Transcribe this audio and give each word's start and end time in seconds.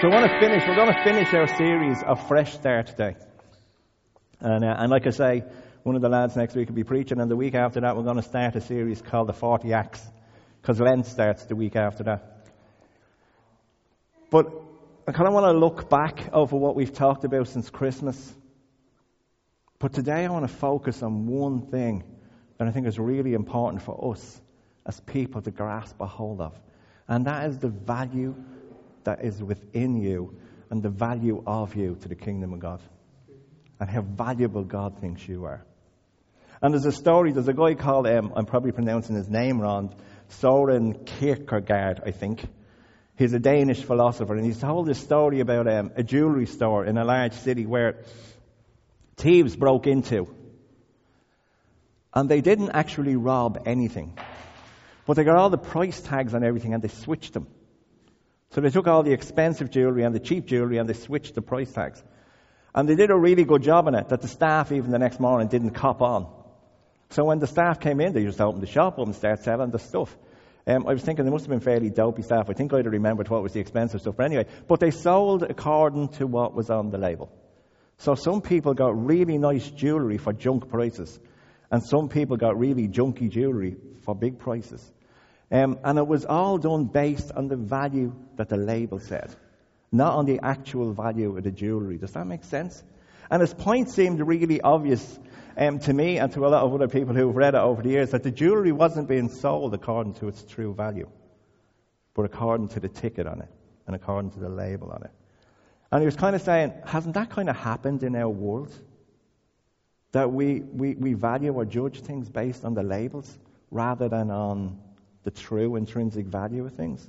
So 0.00 0.06
I 0.06 0.14
want 0.14 0.30
to 0.30 0.38
finish, 0.38 0.62
we're 0.64 0.76
going 0.76 0.94
to 0.94 1.02
finish 1.02 1.34
our 1.34 1.48
series 1.56 2.04
of 2.04 2.24
Fresh 2.28 2.54
Start 2.54 2.86
today. 2.86 3.16
And, 4.38 4.64
uh, 4.64 4.76
and 4.78 4.92
like 4.92 5.08
I 5.08 5.10
say, 5.10 5.42
one 5.82 5.96
of 5.96 6.02
the 6.02 6.08
lads 6.08 6.36
next 6.36 6.54
week 6.54 6.68
will 6.68 6.76
be 6.76 6.84
preaching, 6.84 7.18
and 7.18 7.28
the 7.28 7.34
week 7.34 7.56
after 7.56 7.80
that, 7.80 7.96
we're 7.96 8.04
going 8.04 8.14
to 8.14 8.22
start 8.22 8.54
a 8.54 8.60
series 8.60 9.02
called 9.02 9.26
the 9.26 9.32
40 9.32 9.72
Acts, 9.72 10.06
because 10.62 10.78
Lent 10.78 11.04
starts 11.04 11.46
the 11.46 11.56
week 11.56 11.74
after 11.74 12.04
that. 12.04 12.46
But 14.30 14.52
I 15.08 15.10
kind 15.10 15.26
of 15.26 15.34
want 15.34 15.46
to 15.52 15.58
look 15.58 15.90
back 15.90 16.32
over 16.32 16.56
what 16.56 16.76
we've 16.76 16.92
talked 16.92 17.24
about 17.24 17.48
since 17.48 17.68
Christmas. 17.68 18.32
But 19.80 19.94
today 19.94 20.24
I 20.24 20.28
want 20.28 20.48
to 20.48 20.54
focus 20.54 21.02
on 21.02 21.26
one 21.26 21.62
thing 21.72 22.04
that 22.58 22.68
I 22.68 22.70
think 22.70 22.86
is 22.86 23.00
really 23.00 23.34
important 23.34 23.82
for 23.82 24.12
us 24.12 24.40
as 24.86 25.00
people 25.00 25.42
to 25.42 25.50
grasp 25.50 26.00
a 26.00 26.06
hold 26.06 26.40
of. 26.40 26.56
And 27.08 27.24
that 27.26 27.50
is 27.50 27.58
the 27.58 27.70
value 27.70 28.36
that 29.08 29.24
is 29.24 29.42
within 29.42 29.96
you 29.96 30.36
and 30.68 30.82
the 30.82 30.90
value 30.90 31.42
of 31.46 31.74
you 31.74 31.96
to 32.02 32.08
the 32.08 32.14
kingdom 32.14 32.52
of 32.52 32.60
God. 32.60 32.82
And 33.80 33.88
how 33.88 34.02
valuable 34.02 34.64
God 34.64 35.00
thinks 35.00 35.26
you 35.26 35.46
are. 35.46 35.64
And 36.60 36.74
there's 36.74 36.84
a 36.84 36.92
story, 36.92 37.32
there's 37.32 37.48
a 37.48 37.54
guy 37.54 37.74
called, 37.74 38.06
um, 38.06 38.34
I'm 38.36 38.44
probably 38.44 38.72
pronouncing 38.72 39.16
his 39.16 39.28
name 39.28 39.62
wrong, 39.62 39.94
Soren 40.28 41.04
Kierkegaard, 41.04 42.02
I 42.04 42.10
think. 42.10 42.44
He's 43.16 43.32
a 43.32 43.38
Danish 43.38 43.82
philosopher, 43.82 44.34
and 44.34 44.44
he's 44.44 44.60
told 44.60 44.86
this 44.86 45.00
story 45.00 45.40
about 45.40 45.66
um, 45.66 45.92
a 45.96 46.02
jewelry 46.02 46.46
store 46.46 46.84
in 46.84 46.98
a 46.98 47.04
large 47.04 47.32
city 47.32 47.64
where 47.64 48.04
thieves 49.16 49.56
broke 49.56 49.86
into. 49.86 50.28
And 52.12 52.28
they 52.28 52.42
didn't 52.42 52.72
actually 52.72 53.16
rob 53.16 53.62
anything. 53.64 54.18
But 55.06 55.16
they 55.16 55.24
got 55.24 55.36
all 55.36 55.48
the 55.48 55.56
price 55.56 55.98
tags 55.98 56.34
on 56.34 56.44
everything 56.44 56.74
and 56.74 56.82
they 56.82 56.88
switched 56.88 57.32
them. 57.32 57.46
So 58.50 58.60
they 58.60 58.70
took 58.70 58.86
all 58.86 59.02
the 59.02 59.12
expensive 59.12 59.70
jewelry 59.70 60.04
and 60.04 60.14
the 60.14 60.20
cheap 60.20 60.46
jewelry 60.46 60.78
and 60.78 60.88
they 60.88 60.94
switched 60.94 61.34
the 61.34 61.42
price 61.42 61.70
tags. 61.70 62.02
And 62.74 62.88
they 62.88 62.94
did 62.94 63.10
a 63.10 63.16
really 63.16 63.44
good 63.44 63.62
job 63.62 63.86
on 63.86 63.94
it 63.94 64.08
that 64.08 64.22
the 64.22 64.28
staff 64.28 64.72
even 64.72 64.90
the 64.90 64.98
next 64.98 65.20
morning 65.20 65.48
didn't 65.48 65.70
cop 65.70 66.00
on. 66.00 66.26
So 67.10 67.24
when 67.24 67.38
the 67.38 67.46
staff 67.46 67.80
came 67.80 68.00
in, 68.00 68.12
they 68.12 68.24
just 68.24 68.40
opened 68.40 68.62
the 68.62 68.66
shop 68.66 68.98
up 68.98 69.06
and 69.06 69.14
started 69.14 69.42
selling 69.42 69.70
the 69.70 69.78
stuff. 69.78 70.16
Um, 70.66 70.86
I 70.86 70.92
was 70.92 71.02
thinking 71.02 71.24
they 71.24 71.30
must 71.30 71.46
have 71.46 71.50
been 71.50 71.60
fairly 71.60 71.88
dopey 71.88 72.22
staff. 72.22 72.50
I 72.50 72.52
think 72.52 72.72
I'd 72.74 72.84
have 72.84 72.92
remembered 72.92 73.28
what 73.28 73.42
was 73.42 73.54
the 73.54 73.60
expensive 73.60 74.02
stuff. 74.02 74.16
But 74.16 74.26
anyway, 74.26 74.46
but 74.66 74.80
they 74.80 74.90
sold 74.90 75.42
according 75.42 76.08
to 76.18 76.26
what 76.26 76.54
was 76.54 76.68
on 76.68 76.90
the 76.90 76.98
label. 76.98 77.30
So 77.96 78.14
some 78.14 78.42
people 78.42 78.74
got 78.74 79.06
really 79.06 79.38
nice 79.38 79.68
jewelry 79.70 80.18
for 80.18 80.32
junk 80.32 80.68
prices. 80.68 81.18
And 81.70 81.82
some 81.82 82.08
people 82.08 82.36
got 82.36 82.58
really 82.58 82.86
junky 82.86 83.30
jewelry 83.30 83.76
for 84.04 84.14
big 84.14 84.38
prices. 84.38 84.92
Um, 85.50 85.78
and 85.82 85.98
it 85.98 86.06
was 86.06 86.24
all 86.24 86.58
done 86.58 86.84
based 86.84 87.32
on 87.32 87.48
the 87.48 87.56
value 87.56 88.14
that 88.36 88.48
the 88.48 88.56
label 88.56 88.98
said, 88.98 89.34
not 89.90 90.14
on 90.14 90.26
the 90.26 90.40
actual 90.42 90.92
value 90.92 91.36
of 91.36 91.42
the 91.42 91.50
jewelry. 91.50 91.96
Does 91.96 92.12
that 92.12 92.26
make 92.26 92.44
sense? 92.44 92.82
And 93.30 93.40
his 93.40 93.54
point 93.54 93.90
seemed 93.90 94.20
really 94.20 94.60
obvious 94.60 95.18
um, 95.56 95.78
to 95.80 95.92
me 95.92 96.18
and 96.18 96.32
to 96.32 96.46
a 96.46 96.48
lot 96.48 96.64
of 96.64 96.74
other 96.74 96.88
people 96.88 97.14
who've 97.14 97.34
read 97.34 97.54
it 97.54 97.58
over 97.60 97.82
the 97.82 97.90
years 97.90 98.10
that 98.10 98.22
the 98.22 98.30
jewelry 98.30 98.72
wasn't 98.72 99.08
being 99.08 99.28
sold 99.28 99.74
according 99.74 100.14
to 100.14 100.28
its 100.28 100.42
true 100.44 100.74
value, 100.74 101.08
but 102.14 102.24
according 102.24 102.68
to 102.68 102.80
the 102.80 102.88
ticket 102.88 103.26
on 103.26 103.40
it 103.40 103.48
and 103.86 103.96
according 103.96 104.30
to 104.32 104.38
the 104.38 104.48
label 104.48 104.90
on 104.90 105.02
it. 105.02 105.10
And 105.90 106.02
he 106.02 106.06
was 106.06 106.16
kind 106.16 106.36
of 106.36 106.42
saying, 106.42 106.74
hasn't 106.84 107.14
that 107.14 107.30
kind 107.30 107.48
of 107.48 107.56
happened 107.56 108.02
in 108.02 108.14
our 108.14 108.28
world? 108.28 108.72
That 110.12 110.30
we, 110.32 110.60
we, 110.60 110.94
we 110.94 111.14
value 111.14 111.54
or 111.54 111.64
judge 111.64 112.00
things 112.00 112.28
based 112.28 112.64
on 112.64 112.74
the 112.74 112.82
labels 112.82 113.38
rather 113.70 114.08
than 114.08 114.30
on 114.30 114.78
the 115.24 115.30
true 115.30 115.76
intrinsic 115.76 116.26
value 116.26 116.64
of 116.66 116.74
things. 116.74 117.08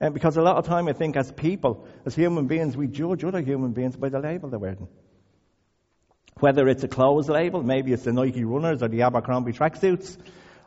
And 0.00 0.14
because 0.14 0.36
a 0.36 0.42
lot 0.42 0.56
of 0.56 0.66
time 0.66 0.88
I 0.88 0.92
think 0.92 1.16
as 1.16 1.30
people, 1.30 1.86
as 2.06 2.14
human 2.14 2.46
beings, 2.46 2.76
we 2.76 2.86
judge 2.86 3.22
other 3.22 3.42
human 3.42 3.72
beings 3.72 3.96
by 3.96 4.08
the 4.08 4.18
label 4.18 4.48
they're 4.48 4.58
wearing. 4.58 4.88
Whether 6.38 6.68
it's 6.68 6.82
a 6.84 6.88
clothes 6.88 7.28
label, 7.28 7.62
maybe 7.62 7.92
it's 7.92 8.04
the 8.04 8.12
Nike 8.12 8.44
runners 8.44 8.82
or 8.82 8.88
the 8.88 9.02
Abercrombie 9.02 9.52
tracksuits, 9.52 10.16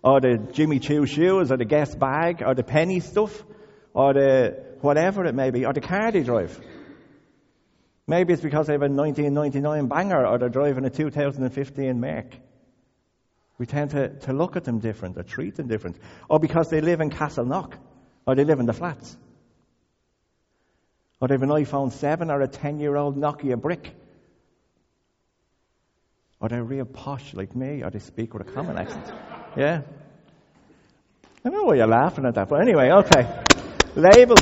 or 0.04 0.22
the 0.22 0.38
Jimmy 0.52 0.80
Choo 0.80 1.08
shoes, 1.08 1.52
or 1.52 1.58
the 1.58 1.66
Guess 1.66 1.96
bag, 1.96 2.44
or 2.46 2.54
the 2.54 2.64
Penny 2.64 3.00
stuff, 3.00 3.44
or 3.94 4.14
the 4.14 4.64
whatever 4.82 5.26
it 5.26 5.34
may 5.34 5.50
be, 5.50 5.66
or 5.66 5.74
the 5.74 5.82
car 5.82 6.12
they 6.12 6.22
drive. 6.22 6.60
Maybe 8.06 8.34
it's 8.34 8.42
because 8.42 8.68
they 8.68 8.74
have 8.74 8.82
a 8.82 8.90
1999 8.90 9.88
banger, 9.88 10.28
or 10.28 10.38
they're 10.38 10.50
driving 10.50 10.86
a 10.86 10.90
2015 10.90 12.00
Merc. 12.00 12.36
We 13.58 13.66
tend 13.66 13.92
to, 13.92 14.10
to 14.22 14.34
look 14.34 14.56
at 14.56 14.64
them 14.64 14.80
different 14.80 15.18
or 15.18 15.24
treat 15.24 15.56
them 15.56 15.68
different. 15.68 15.98
Or 16.30 16.40
because 16.40 16.70
they 16.70 16.82
live 16.82 17.02
in 17.02 17.10
Castleknock 17.10 17.74
or 18.26 18.36
they 18.36 18.44
live 18.44 18.60
in 18.60 18.66
the 18.66 18.74
flats. 18.74 19.16
Or 21.22 21.28
they 21.28 21.36
have 21.36 21.44
an 21.44 21.50
iPhone 21.50 21.92
7 21.92 22.30
or 22.32 22.42
a 22.42 22.48
10 22.48 22.80
year 22.80 22.96
old 22.96 23.16
Nokia 23.16 23.60
brick. 23.60 23.96
Or 26.40 26.50
they're 26.50 26.64
real 26.64 26.86
posh 26.86 27.34
like 27.34 27.56
me 27.56 27.84
or 27.84 27.90
they 27.90 28.00
speak 28.00 28.34
with 28.34 28.48
a 28.48 28.52
common 28.52 28.78
accent. 28.78 29.12
Yeah? 29.56 29.82
I 31.46 31.50
know 31.50 31.66
why 31.66 31.76
you're 31.76 31.86
laughing 31.86 32.26
at 32.26 32.34
that, 32.34 32.50
but 32.50 32.60
anyway, 32.60 32.90
okay. 32.90 33.46
Labels. 33.96 34.40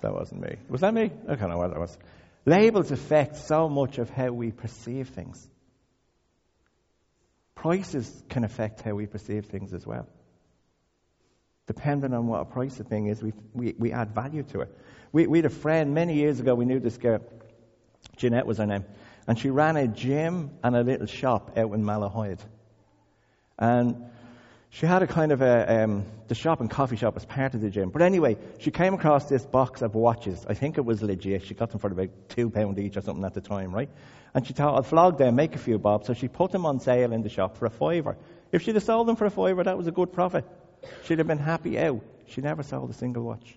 That 0.00 0.12
wasn't 0.12 0.40
me. 0.40 0.56
Was 0.68 0.80
that 0.80 0.92
me? 0.92 1.12
I 1.28 1.34
don't 1.36 1.48
know 1.48 1.58
what 1.58 1.70
that 1.70 1.78
was. 1.78 1.96
Labels 2.44 2.90
affect 2.90 3.36
so 3.36 3.68
much 3.68 3.98
of 3.98 4.10
how 4.10 4.32
we 4.32 4.50
perceive 4.50 5.10
things. 5.10 5.48
Prices 7.64 8.22
can 8.28 8.44
affect 8.44 8.82
how 8.82 8.92
we 8.92 9.06
perceive 9.06 9.46
things 9.46 9.72
as 9.72 9.86
well. 9.86 10.06
Depending 11.66 12.12
on 12.12 12.26
what 12.26 12.42
a 12.42 12.44
price 12.44 12.78
of 12.78 12.88
thing 12.88 13.06
is, 13.06 13.22
we, 13.22 13.32
we, 13.54 13.74
we 13.78 13.90
add 13.90 14.14
value 14.14 14.42
to 14.42 14.60
it. 14.60 14.78
We, 15.12 15.26
we 15.26 15.38
had 15.38 15.46
a 15.46 15.48
friend 15.48 15.94
many 15.94 16.12
years 16.12 16.40
ago, 16.40 16.54
we 16.54 16.66
knew 16.66 16.78
this 16.78 16.98
girl, 16.98 17.22
Jeanette 18.18 18.44
was 18.44 18.58
her 18.58 18.66
name, 18.66 18.84
and 19.26 19.38
she 19.38 19.48
ran 19.48 19.78
a 19.78 19.88
gym 19.88 20.50
and 20.62 20.76
a 20.76 20.82
little 20.82 21.06
shop 21.06 21.56
out 21.56 21.72
in 21.72 21.82
Malahide. 21.82 22.42
And 23.58 24.10
she 24.74 24.86
had 24.86 25.04
a 25.04 25.06
kind 25.06 25.30
of 25.30 25.40
a, 25.40 25.84
um, 25.84 26.04
the 26.26 26.34
shop 26.34 26.60
and 26.60 26.68
coffee 26.68 26.96
shop 26.96 27.16
as 27.16 27.24
part 27.24 27.54
of 27.54 27.60
the 27.60 27.70
gym. 27.70 27.90
But 27.90 28.02
anyway, 28.02 28.36
she 28.58 28.72
came 28.72 28.92
across 28.92 29.28
this 29.28 29.46
box 29.46 29.82
of 29.82 29.94
watches. 29.94 30.44
I 30.48 30.54
think 30.54 30.78
it 30.78 30.84
was 30.84 31.00
legit. 31.00 31.44
She 31.44 31.54
got 31.54 31.70
them 31.70 31.78
for 31.78 31.92
about 31.92 32.08
two 32.28 32.50
pound 32.50 32.76
each 32.80 32.96
or 32.96 33.00
something 33.00 33.24
at 33.24 33.34
the 33.34 33.40
time, 33.40 33.72
right? 33.72 33.88
And 34.34 34.44
she 34.44 34.52
thought, 34.52 34.74
I'll 34.74 34.82
flog 34.82 35.16
them, 35.16 35.36
make 35.36 35.54
a 35.54 35.58
few 35.58 35.78
bob. 35.78 36.04
So 36.04 36.12
she 36.12 36.26
put 36.26 36.50
them 36.50 36.66
on 36.66 36.80
sale 36.80 37.12
in 37.12 37.22
the 37.22 37.28
shop 37.28 37.56
for 37.56 37.66
a 37.66 37.70
fiver. 37.70 38.16
If 38.50 38.62
she'd 38.62 38.74
have 38.74 38.82
sold 38.82 39.06
them 39.06 39.14
for 39.14 39.26
a 39.26 39.30
fiver, 39.30 39.62
that 39.62 39.78
was 39.78 39.86
a 39.86 39.92
good 39.92 40.12
profit. 40.12 40.44
She'd 41.04 41.18
have 41.18 41.28
been 41.28 41.38
happy 41.38 41.78
out. 41.78 42.02
She 42.26 42.40
never 42.40 42.64
sold 42.64 42.90
a 42.90 42.94
single 42.94 43.22
watch. 43.22 43.56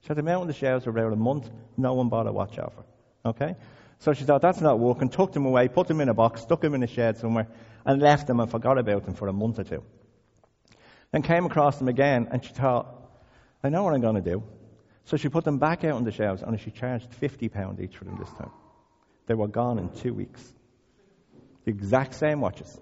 She 0.00 0.08
had 0.08 0.16
them 0.16 0.26
out 0.26 0.40
on 0.40 0.48
the 0.48 0.52
shelves 0.52 0.82
for 0.82 0.90
about 0.90 1.12
a 1.12 1.16
month. 1.16 1.48
No 1.76 1.94
one 1.94 2.08
bought 2.08 2.26
a 2.26 2.32
watch 2.32 2.58
off 2.58 2.74
her. 2.74 2.84
Okay? 3.26 3.54
So 4.00 4.12
she 4.12 4.24
thought, 4.24 4.42
that's 4.42 4.60
not 4.60 4.80
working. 4.80 5.08
Took 5.08 5.32
them 5.32 5.46
away, 5.46 5.68
put 5.68 5.86
them 5.86 6.00
in 6.00 6.08
a 6.08 6.14
box, 6.14 6.42
stuck 6.42 6.62
them 6.62 6.74
in 6.74 6.82
a 6.82 6.88
shed 6.88 7.16
somewhere, 7.16 7.46
and 7.86 8.02
left 8.02 8.26
them 8.26 8.40
and 8.40 8.50
forgot 8.50 8.76
about 8.76 9.04
them 9.04 9.14
for 9.14 9.28
a 9.28 9.32
month 9.32 9.60
or 9.60 9.64
two. 9.64 9.84
Then 11.12 11.22
came 11.22 11.46
across 11.46 11.78
them 11.78 11.88
again, 11.88 12.28
and 12.30 12.44
she 12.44 12.52
thought, 12.52 12.94
I 13.62 13.70
know 13.70 13.82
what 13.82 13.94
I'm 13.94 14.00
going 14.00 14.22
to 14.22 14.30
do. 14.30 14.42
So 15.04 15.16
she 15.16 15.28
put 15.28 15.44
them 15.44 15.58
back 15.58 15.84
out 15.84 15.92
on 15.92 16.04
the 16.04 16.12
shelves, 16.12 16.42
and 16.42 16.60
she 16.60 16.70
charged 16.70 17.10
£50 17.10 17.80
each 17.80 17.96
for 17.96 18.04
them 18.04 18.18
this 18.18 18.30
time. 18.32 18.50
They 19.26 19.34
were 19.34 19.48
gone 19.48 19.78
in 19.78 19.90
two 19.90 20.12
weeks. 20.12 20.42
The 21.64 21.70
exact 21.70 22.14
same 22.14 22.40
watches. 22.40 22.78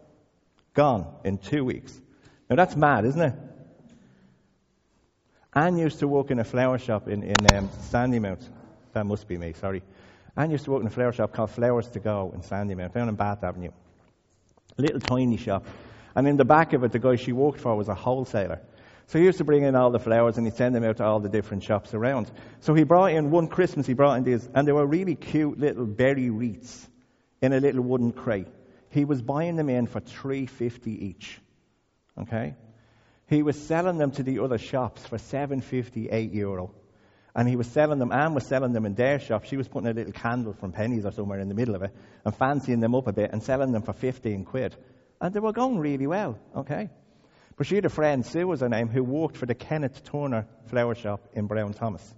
Gone 0.75 1.07
in 1.25 1.39
two 1.39 1.65
weeks. 1.65 2.01
Now 2.51 2.57
that's 2.57 2.77
mad, 2.77 3.05
isn't 3.05 3.21
it? 3.21 3.35
Anne 5.55 5.79
used 5.79 6.01
to 6.01 6.09
work 6.09 6.31
in 6.31 6.39
a 6.39 6.45
flower 6.45 6.79
shop 6.79 7.09
in, 7.09 7.23
in 7.23 7.47
um, 7.47 7.69
Sandymount. 7.69 8.47
That 8.93 9.07
must 9.07 9.27
be 9.27 9.39
me, 9.39 9.55
sorry. 9.55 9.83
Anne 10.37 10.51
used 10.51 10.65
to 10.67 10.71
work 10.71 10.83
in 10.83 10.87
a 10.87 10.91
flower 10.91 11.13
shop 11.13 11.33
called 11.33 11.51
Flowers 11.51 11.89
to 11.91 12.01
Go 12.01 12.31
in 12.35 12.43
Sandymount, 12.43 12.93
down 12.93 13.09
in 13.09 13.15
Bath 13.15 13.43
Avenue. 13.43 13.71
A 14.79 14.83
little 14.83 15.01
tiny 15.01 15.39
shop. 15.39 15.67
And 16.17 16.27
in 16.27 16.39
the 16.39 16.47
back 16.47 16.73
of 16.73 16.83
it, 16.83 16.93
the 16.93 16.99
guy 16.99 17.17
she 17.17 17.33
worked 17.33 17.61
for 17.61 17.77
was 17.77 17.89
a 17.89 17.95
wholesaler. 17.95 18.61
So 19.09 19.19
he 19.19 19.27
used 19.27 19.39
to 19.39 19.45
bring 19.45 19.63
in 19.63 19.77
all 19.77 19.91
the 19.91 20.01
flowers 20.01 20.39
and 20.39 20.47
he'd 20.47 20.57
send 20.57 20.75
them 20.75 20.83
out 20.83 20.97
to 20.97 21.05
all 21.05 21.21
the 21.21 21.29
different 21.29 21.63
shops 21.63 21.93
around. 21.93 22.31
So 22.61 22.75
he 22.75 22.85
brought 22.85 23.13
in 23.13 23.31
one 23.31 23.49
Christmas, 23.49 23.87
he 23.87 23.93
brought 23.93 24.15
in 24.15 24.25
these, 24.25 24.49
and 24.55 24.67
they 24.67 24.73
were 24.73 24.87
really 24.87 25.15
cute 25.15 25.61
little 25.61 25.85
berry 25.85 26.31
wreaths 26.31 26.89
in 27.43 27.53
a 27.53 27.61
little 27.61 27.83
wooden 27.83 28.13
crate. 28.13 28.49
He 28.89 29.05
was 29.05 29.21
buying 29.21 29.57
them 29.57 29.69
in 29.69 29.87
for 29.87 30.01
three 30.01 30.47
fifty 30.47 31.07
each. 31.07 31.39
Okay? 32.19 32.55
He 33.29 33.43
was 33.43 33.61
selling 33.67 33.99
them 33.99 34.13
to 34.13 34.23
the 34.23 34.39
other 34.39 34.59
shops 34.59 35.07
for 35.07 35.19
seven 35.19 35.61
fifty, 35.61 36.09
eight 36.09 36.33
euro. 36.33 36.75
And 37.35 37.47
he 37.47 37.57
was 37.57 37.67
selling 37.67 37.99
them, 37.99 38.11
Anne 38.11 38.33
was 38.33 38.47
selling 38.47 38.73
them 38.73 38.87
in 38.87 38.95
their 38.95 39.21
shop. 39.21 39.45
She 39.45 39.59
was 39.59 39.69
putting 39.69 39.91
a 39.91 39.93
little 39.93 40.15
candle 40.15 40.55
from 40.55 40.73
Penneys 40.73 41.05
or 41.05 41.11
somewhere 41.11 41.39
in 41.41 41.49
the 41.49 41.55
middle 41.55 41.75
of 41.75 41.83
it 41.83 41.95
and 42.25 42.35
fancying 42.35 42.81
them 42.81 42.95
up 42.95 43.07
a 43.07 43.13
bit 43.13 43.33
and 43.33 43.43
selling 43.43 43.73
them 43.73 43.83
for 43.83 43.93
15 43.93 44.47
quid. 44.47 44.75
And 45.21 45.35
they 45.35 45.41
were 45.41 45.53
going 45.53 45.79
really 45.79 46.07
well, 46.07 46.39
okay? 46.55 46.91
But 47.57 47.67
she 47.67 47.77
had 47.77 47.87
a 47.87 47.91
friend, 47.91 48.25
Sue 48.25 48.47
was 48.47 48.61
her 48.61 48.69
name, 48.69 48.89
who 48.89 49.03
worked 49.03 49.37
for 49.37 49.47
the 49.47 49.55
Kenneth 49.55 50.05
Turner 50.05 50.47
flower 50.67 50.95
shop 50.95 51.29
in 51.33 51.47
Brown 51.47 51.73
Thomas. 51.73 52.15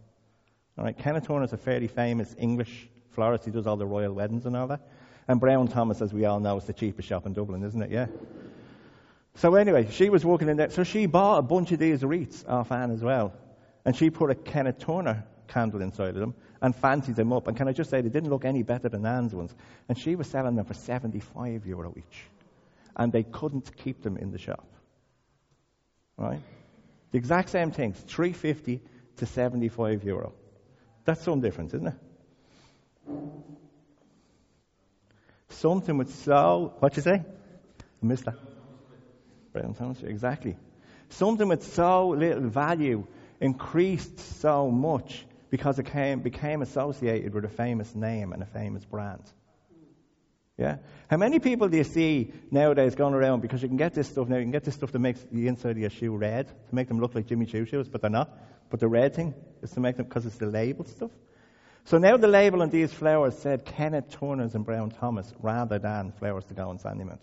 All 0.76 0.84
right, 0.84 0.96
Kenneth 0.96 1.26
Turner 1.26 1.44
is 1.44 1.52
a 1.52 1.56
fairly 1.56 1.88
famous 1.88 2.34
English 2.38 2.88
florist. 3.10 3.44
He 3.44 3.50
does 3.50 3.66
all 3.66 3.76
the 3.76 3.86
royal 3.86 4.12
weddings 4.12 4.46
and 4.46 4.56
all 4.56 4.66
that. 4.68 4.80
And 5.28 5.40
Brown 5.40 5.68
Thomas, 5.68 6.00
as 6.00 6.12
we 6.12 6.24
all 6.24 6.40
know, 6.40 6.56
is 6.56 6.64
the 6.64 6.72
cheapest 6.72 7.08
shop 7.08 7.26
in 7.26 7.34
Dublin, 7.34 7.62
isn't 7.62 7.82
it? 7.82 7.90
Yeah. 7.90 8.06
So 9.34 9.54
anyway, 9.54 9.88
she 9.90 10.08
was 10.08 10.24
working 10.24 10.48
in 10.48 10.56
there. 10.56 10.70
So 10.70 10.82
she 10.82 11.06
bought 11.06 11.38
a 11.38 11.42
bunch 11.42 11.70
of 11.70 11.78
these 11.78 12.02
wreaths 12.02 12.44
off 12.48 12.72
Anne 12.72 12.90
as 12.90 13.02
well. 13.02 13.32
And 13.84 13.94
she 13.94 14.10
put 14.10 14.30
a 14.30 14.34
Kenneth 14.34 14.78
Turner 14.78 15.24
candle 15.46 15.82
inside 15.82 16.10
of 16.10 16.16
them 16.16 16.34
and 16.60 16.74
fancied 16.74 17.16
them 17.16 17.32
up. 17.32 17.46
And 17.46 17.56
can 17.56 17.68
I 17.68 17.72
just 17.72 17.90
say, 17.90 18.00
they 18.00 18.08
didn't 18.08 18.30
look 18.30 18.44
any 18.44 18.62
better 18.62 18.88
than 18.88 19.06
Anne's 19.06 19.34
ones. 19.34 19.54
And 19.88 19.98
she 19.98 20.16
was 20.16 20.26
selling 20.28 20.56
them 20.56 20.64
for 20.64 20.74
75 20.74 21.66
euro 21.66 21.94
each. 21.96 22.24
And 22.98 23.12
they 23.12 23.22
couldn't 23.22 23.76
keep 23.76 24.02
them 24.02 24.16
in 24.16 24.32
the 24.32 24.38
shop. 24.38 24.66
Right? 26.16 26.40
The 27.12 27.18
exact 27.18 27.50
same 27.50 27.70
things, 27.70 27.98
350 28.06 28.80
to 29.16 29.26
75 29.26 30.04
euro. 30.04 30.32
That's 31.04 31.22
some 31.22 31.40
difference, 31.40 31.74
isn't 31.74 31.86
it? 31.86 31.94
Something 35.48 35.96
with 35.96 36.14
so, 36.14 36.74
what 36.80 36.96
you 36.96 37.02
say? 37.02 37.24
I 38.02 38.06
missed 38.06 38.26
that. 38.26 38.36
Brown 39.52 39.96
exactly. 40.04 40.56
Something 41.08 41.48
with 41.48 41.72
so 41.74 42.10
little 42.10 42.48
value 42.48 43.06
increased 43.40 44.18
so 44.40 44.70
much 44.70 45.24
because 45.50 45.78
it 45.78 45.86
came, 45.86 46.20
became 46.20 46.62
associated 46.62 47.34
with 47.34 47.44
a 47.44 47.48
famous 47.48 47.94
name 47.94 48.32
and 48.32 48.42
a 48.42 48.46
famous 48.46 48.84
brand. 48.84 49.22
Yeah? 50.58 50.78
How 51.08 51.16
many 51.16 51.38
people 51.38 51.68
do 51.68 51.76
you 51.76 51.84
see 51.84 52.32
nowadays 52.50 52.96
going 52.96 53.14
around 53.14 53.40
because 53.40 53.62
you 53.62 53.68
can 53.68 53.76
get 53.76 53.94
this 53.94 54.08
stuff 54.08 54.28
now, 54.28 54.36
you 54.36 54.42
can 54.42 54.50
get 54.50 54.64
this 54.64 54.74
stuff 54.74 54.90
that 54.92 54.98
makes 54.98 55.20
the 55.32 55.46
inside 55.46 55.70
of 55.70 55.78
your 55.78 55.90
shoe 55.90 56.14
red 56.14 56.48
to 56.48 56.74
make 56.74 56.88
them 56.88 57.00
look 57.00 57.14
like 57.14 57.26
Jimmy 57.26 57.46
Choo 57.46 57.64
shoes, 57.64 57.88
but 57.88 58.02
they're 58.02 58.10
not. 58.10 58.36
But 58.68 58.80
the 58.80 58.88
red 58.88 59.14
thing 59.14 59.34
is 59.62 59.70
to 59.70 59.80
make 59.80 59.96
them 59.96 60.06
because 60.06 60.26
it's 60.26 60.36
the 60.36 60.46
label 60.46 60.84
stuff. 60.84 61.12
So 61.84 61.96
now 61.96 62.16
the 62.18 62.28
label 62.28 62.60
on 62.60 62.70
these 62.70 62.92
flowers 62.92 63.38
said 63.38 63.64
Kenneth 63.64 64.10
Turners 64.18 64.54
and 64.54 64.66
Brown 64.66 64.90
Thomas 64.90 65.32
rather 65.40 65.78
than 65.78 66.12
flowers 66.12 66.44
to 66.46 66.54
go 66.54 66.68
on 66.68 66.78
Sandymount. 66.78 67.20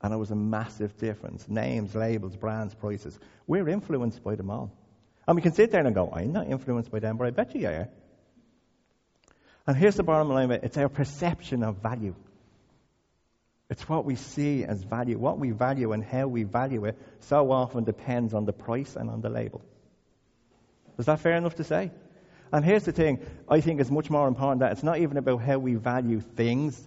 And 0.00 0.14
it 0.14 0.16
was 0.16 0.30
a 0.30 0.36
massive 0.36 0.96
difference. 0.96 1.48
Names, 1.48 1.94
labels, 1.94 2.36
brands, 2.36 2.74
prices. 2.74 3.18
We're 3.46 3.68
influenced 3.68 4.22
by 4.22 4.36
them 4.36 4.50
all. 4.50 4.70
And 5.26 5.34
we 5.34 5.42
can 5.42 5.52
sit 5.52 5.70
there 5.70 5.84
and 5.84 5.94
go, 5.94 6.10
I'm 6.12 6.32
not 6.32 6.46
influenced 6.46 6.90
by 6.90 7.00
them, 7.00 7.16
but 7.16 7.26
I 7.26 7.30
bet 7.30 7.54
you 7.54 7.66
are. 7.66 7.88
And 9.66 9.76
here's 9.76 9.96
the 9.96 10.02
bottom 10.02 10.28
line 10.28 10.50
it's 10.50 10.76
our 10.76 10.88
perception 10.88 11.62
of 11.62 11.76
value. 11.76 12.14
It's 13.70 13.88
what 13.88 14.04
we 14.04 14.14
see 14.14 14.64
as 14.64 14.82
value. 14.82 15.18
What 15.18 15.38
we 15.38 15.50
value 15.50 15.92
and 15.92 16.04
how 16.04 16.26
we 16.26 16.42
value 16.42 16.84
it 16.84 16.98
so 17.20 17.50
often 17.50 17.84
depends 17.84 18.34
on 18.34 18.44
the 18.44 18.52
price 18.52 18.94
and 18.94 19.08
on 19.08 19.20
the 19.22 19.30
label. 19.30 19.62
Is 20.98 21.06
that 21.06 21.20
fair 21.20 21.34
enough 21.34 21.56
to 21.56 21.64
say? 21.64 21.90
And 22.52 22.64
here's 22.64 22.84
the 22.84 22.92
thing 22.92 23.18
I 23.48 23.60
think 23.60 23.80
it's 23.80 23.90
much 23.90 24.10
more 24.10 24.28
important 24.28 24.60
that 24.60 24.72
it's 24.72 24.82
not 24.82 24.98
even 24.98 25.16
about 25.16 25.38
how 25.38 25.58
we 25.58 25.74
value 25.74 26.20
things, 26.20 26.80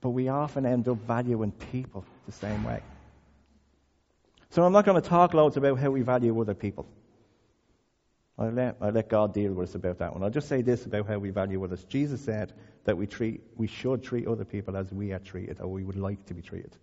but 0.00 0.10
we 0.10 0.28
often 0.28 0.66
end 0.66 0.86
up 0.88 0.98
valuing 0.98 1.52
people 1.52 2.04
the 2.26 2.32
same 2.32 2.64
way. 2.64 2.82
So 4.50 4.62
I'm 4.62 4.72
not 4.72 4.84
going 4.84 5.00
to 5.00 5.08
talk 5.08 5.32
loads 5.32 5.56
about 5.56 5.78
how 5.78 5.90
we 5.90 6.02
value 6.02 6.38
other 6.40 6.54
people. 6.54 6.86
I'll 8.40 8.50
let, 8.50 8.76
I'll 8.80 8.90
let 8.90 9.10
God 9.10 9.34
deal 9.34 9.52
with 9.52 9.68
us 9.68 9.74
about 9.74 9.98
that 9.98 10.14
one. 10.14 10.24
I'll 10.24 10.30
just 10.30 10.48
say 10.48 10.62
this 10.62 10.86
about 10.86 11.06
how 11.06 11.18
we 11.18 11.28
value 11.28 11.62
others. 11.62 11.84
Jesus 11.84 12.22
said 12.22 12.54
that 12.84 12.96
we, 12.96 13.06
treat, 13.06 13.42
we 13.56 13.66
should 13.66 14.02
treat 14.02 14.26
other 14.26 14.46
people 14.46 14.78
as 14.78 14.90
we 14.90 15.12
are 15.12 15.18
treated, 15.18 15.60
or 15.60 15.68
we 15.68 15.84
would 15.84 15.96
like 15.96 16.24
to 16.26 16.34
be 16.34 16.40
treated. 16.40 16.74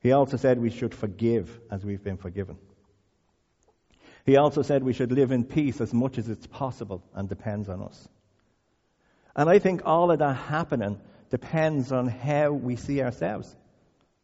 He 0.00 0.10
also 0.10 0.36
said 0.36 0.58
we 0.58 0.70
should 0.70 0.92
forgive 0.92 1.60
as 1.70 1.84
we've 1.84 2.02
been 2.02 2.16
forgiven. 2.16 2.56
He 4.26 4.36
also 4.36 4.62
said 4.62 4.82
we 4.82 4.92
should 4.92 5.12
live 5.12 5.30
in 5.30 5.44
peace 5.44 5.80
as 5.80 5.94
much 5.94 6.18
as 6.18 6.28
it's 6.28 6.48
possible 6.48 7.04
and 7.14 7.28
depends 7.28 7.68
on 7.68 7.80
us. 7.82 8.08
And 9.36 9.48
I 9.48 9.60
think 9.60 9.82
all 9.84 10.10
of 10.10 10.18
that 10.18 10.34
happening 10.34 11.00
depends 11.30 11.92
on 11.92 12.08
how 12.08 12.50
we 12.50 12.74
see 12.74 13.02
ourselves 13.02 13.54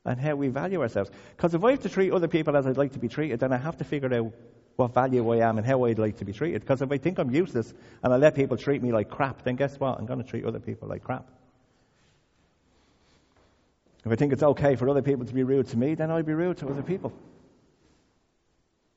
and 0.05 0.21
how 0.21 0.35
we 0.35 0.49
value 0.49 0.83
ourselves. 0.83 1.11
Because 1.37 1.55
if 1.55 1.63
I 1.63 1.71
have 1.71 1.83
to 1.83 1.89
treat 1.89 2.13
other 2.13 2.29
people 2.29 2.57
as 2.57 2.67
I'd 2.67 2.77
like 2.77 2.93
to 2.93 2.99
be 2.99 3.09
treated, 3.09 3.39
then 3.39 3.53
I 3.53 3.59
have 3.59 3.77
to 3.79 3.85
figure 3.85 4.13
out 4.13 4.33
what 4.77 4.93
value 4.93 5.29
I 5.33 5.49
am 5.49 5.59
and 5.59 5.67
how 5.67 5.85
I'd 5.85 5.99
like 5.99 6.19
to 6.19 6.25
be 6.25 6.33
treated. 6.33 6.61
Because 6.61 6.83
if 6.83 6.93
I 6.93 6.99
think 6.99 7.19
I'm 7.19 7.31
useless 7.31 7.73
and 8.03 8.13
I 8.13 8.17
let 8.17 8.35
people 8.35 8.57
treat 8.57 8.83
me 8.83 8.93
like 8.93 9.11
crap, 9.11 9.43
then 9.43 9.57
guess 9.57 9.81
what? 9.81 9.99
I'm 9.99 10.07
going 10.07 10.23
to 10.23 10.29
treat 10.29 10.45
other 10.45 10.61
people 10.61 10.89
like 10.89 11.03
crap. 11.03 11.27
If 14.05 14.13
I 14.13 14.15
think 14.15 14.33
it's 14.33 14.43
okay 14.43 14.77
for 14.77 14.89
other 14.89 15.03
people 15.03 15.25
to 15.25 15.35
be 15.35 15.43
rude 15.43 15.67
to 15.69 15.77
me, 15.77 15.95
then 15.95 16.11
I'll 16.11 16.23
be 16.23 16.35
rude 16.35 16.59
to 16.59 16.69
other 16.69 16.83
people. 16.83 17.13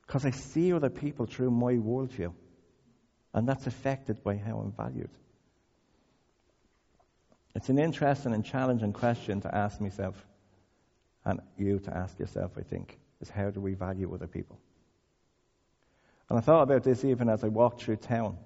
Because 0.06 0.24
I 0.24 0.30
see 0.30 0.72
other 0.72 0.90
people 0.90 1.26
through 1.26 1.50
my 1.50 1.74
worldview. 1.74 2.32
And 3.32 3.48
that's 3.48 3.66
affected 3.66 4.22
by 4.22 4.36
how 4.36 4.58
I'm 4.58 4.72
valued. 4.72 5.10
It's 7.54 7.68
an 7.68 7.78
interesting 7.78 8.32
and 8.34 8.44
challenging 8.44 8.92
question 8.92 9.40
to 9.40 9.54
ask 9.54 9.80
myself, 9.80 10.24
and 11.24 11.40
you 11.56 11.78
to 11.80 11.96
ask 11.96 12.18
yourself, 12.18 12.52
I 12.56 12.62
think, 12.62 12.98
is 13.20 13.28
how 13.28 13.50
do 13.50 13.60
we 13.60 13.74
value 13.74 14.12
other 14.14 14.26
people? 14.26 14.58
And 16.30 16.38
I 16.38 16.42
thought 16.42 16.62
about 16.62 16.84
this 16.84 17.04
even 17.04 17.28
as 17.28 17.42
I 17.42 17.48
walked 17.48 17.82
through 17.82 17.96
town. 17.96 18.38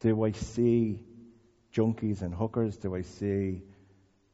Do 0.00 0.24
I 0.24 0.32
see 0.32 0.98
junkies 1.72 2.22
and 2.22 2.34
hookers? 2.34 2.78
Do 2.78 2.96
I 2.96 3.02
see, 3.02 3.62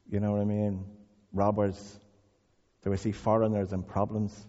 you 0.08 0.20
know 0.20 0.30
what 0.30 0.40
I 0.40 0.44
mean, 0.44 0.84
robbers? 1.32 1.98
Do 2.84 2.92
I 2.92 2.96
see 2.96 3.10
foreigners 3.10 3.72
and 3.72 3.84
problems? 3.84 4.46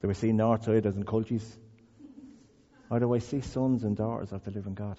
Do 0.00 0.10
I 0.10 0.14
see 0.14 0.32
Northsiders 0.32 0.96
and 0.96 1.06
culchies? 1.06 1.44
Or 2.90 2.98
do 2.98 3.14
I 3.14 3.20
see 3.20 3.40
sons 3.40 3.84
and 3.84 3.96
daughters 3.96 4.32
of 4.32 4.44
the 4.44 4.50
living 4.50 4.74
God? 4.74 4.98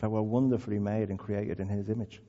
That 0.00 0.10
were 0.10 0.20
wonderfully 0.20 0.78
made 0.78 1.08
and 1.08 1.18
created 1.18 1.58
in 1.58 1.68
His 1.68 1.88
image. 1.88 2.20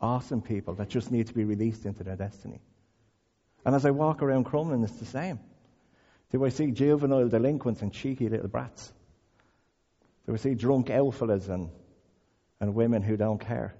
Awesome 0.00 0.42
people 0.42 0.74
that 0.74 0.88
just 0.88 1.12
need 1.12 1.28
to 1.28 1.34
be 1.34 1.44
released 1.44 1.86
into 1.86 2.02
their 2.02 2.16
destiny. 2.16 2.60
And 3.64 3.74
as 3.74 3.84
I 3.84 3.90
walk 3.90 4.22
around 4.22 4.46
Crumlin, 4.46 4.84
it's 4.84 4.98
the 4.98 5.04
same. 5.04 5.40
Do 6.30 6.44
I 6.44 6.50
see 6.50 6.70
juvenile 6.70 7.28
delinquents 7.28 7.82
and 7.82 7.92
cheeky 7.92 8.28
little 8.28 8.48
brats? 8.48 8.92
Do 10.26 10.34
I 10.34 10.36
see 10.36 10.54
drunk 10.54 10.88
elfellas 10.88 11.48
and, 11.48 11.70
and 12.60 12.74
women 12.74 13.02
who 13.02 13.16
don't 13.16 13.40
care? 13.40 13.74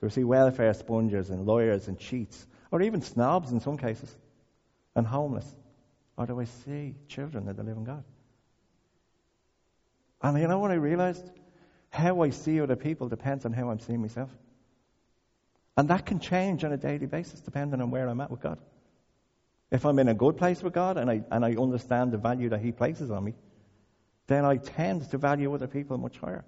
Do 0.00 0.06
I 0.06 0.10
see 0.10 0.24
welfare 0.24 0.72
spongers 0.74 1.30
and 1.30 1.46
lawyers 1.46 1.88
and 1.88 1.98
cheats? 1.98 2.46
Or 2.70 2.80
even 2.82 3.02
snobs 3.02 3.52
in 3.52 3.60
some 3.60 3.76
cases? 3.76 4.14
And 4.94 5.06
homeless? 5.06 5.46
Or 6.16 6.26
do 6.26 6.40
I 6.40 6.44
see 6.44 6.94
children 7.08 7.48
of 7.48 7.56
the 7.56 7.62
living 7.62 7.84
God? 7.84 8.04
And 10.22 10.38
you 10.38 10.46
know 10.46 10.58
what 10.58 10.70
I 10.70 10.74
realized? 10.74 11.24
How 11.90 12.22
I 12.22 12.30
see 12.30 12.60
other 12.60 12.76
people 12.76 13.08
depends 13.08 13.44
on 13.44 13.52
how 13.52 13.70
I'm 13.70 13.80
seeing 13.80 14.00
myself. 14.00 14.30
And 15.76 15.88
that 15.88 16.04
can 16.04 16.20
change 16.20 16.64
on 16.64 16.72
a 16.72 16.76
daily 16.76 17.06
basis 17.06 17.40
depending 17.40 17.80
on 17.80 17.90
where 17.90 18.08
I'm 18.08 18.20
at 18.20 18.30
with 18.30 18.40
God. 18.40 18.58
If 19.70 19.86
I'm 19.86 19.98
in 19.98 20.08
a 20.08 20.14
good 20.14 20.36
place 20.36 20.62
with 20.62 20.74
God 20.74 20.98
and 20.98 21.10
I, 21.10 21.22
and 21.30 21.44
I 21.44 21.54
understand 21.54 22.12
the 22.12 22.18
value 22.18 22.50
that 22.50 22.60
He 22.60 22.72
places 22.72 23.10
on 23.10 23.24
me, 23.24 23.34
then 24.26 24.44
I 24.44 24.58
tend 24.58 25.10
to 25.10 25.18
value 25.18 25.52
other 25.54 25.66
people 25.66 25.96
much 25.96 26.18
higher. 26.18 26.44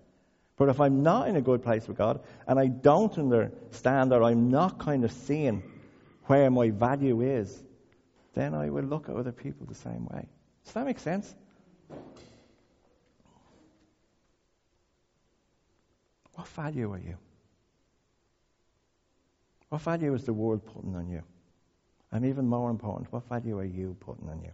But 0.56 0.68
if 0.68 0.80
I'm 0.80 1.02
not 1.02 1.28
in 1.28 1.36
a 1.36 1.40
good 1.40 1.62
place 1.62 1.88
with 1.88 1.96
God 1.96 2.20
and 2.46 2.58
I 2.58 2.66
don't 2.66 3.16
understand 3.18 4.12
or 4.12 4.22
I'm 4.22 4.50
not 4.50 4.78
kind 4.78 5.04
of 5.04 5.10
seeing 5.10 5.62
where 6.26 6.50
my 6.50 6.70
value 6.70 7.22
is, 7.22 7.62
then 8.34 8.54
I 8.54 8.70
will 8.70 8.84
look 8.84 9.08
at 9.08 9.16
other 9.16 9.32
people 9.32 9.66
the 9.66 9.74
same 9.74 10.06
way. 10.06 10.28
Does 10.64 10.74
that 10.74 10.84
make 10.84 10.98
sense? 10.98 11.34
What 16.34 16.48
value 16.48 16.92
are 16.92 16.98
you? 16.98 17.16
What 19.74 19.82
value 19.82 20.14
is 20.14 20.22
the 20.22 20.32
world 20.32 20.64
putting 20.64 20.94
on 20.94 21.08
you? 21.08 21.24
And 22.12 22.26
even 22.26 22.46
more 22.46 22.70
important, 22.70 23.12
what 23.12 23.28
value 23.28 23.58
are 23.58 23.64
you 23.64 23.96
putting 23.98 24.28
on 24.28 24.40
you? 24.40 24.52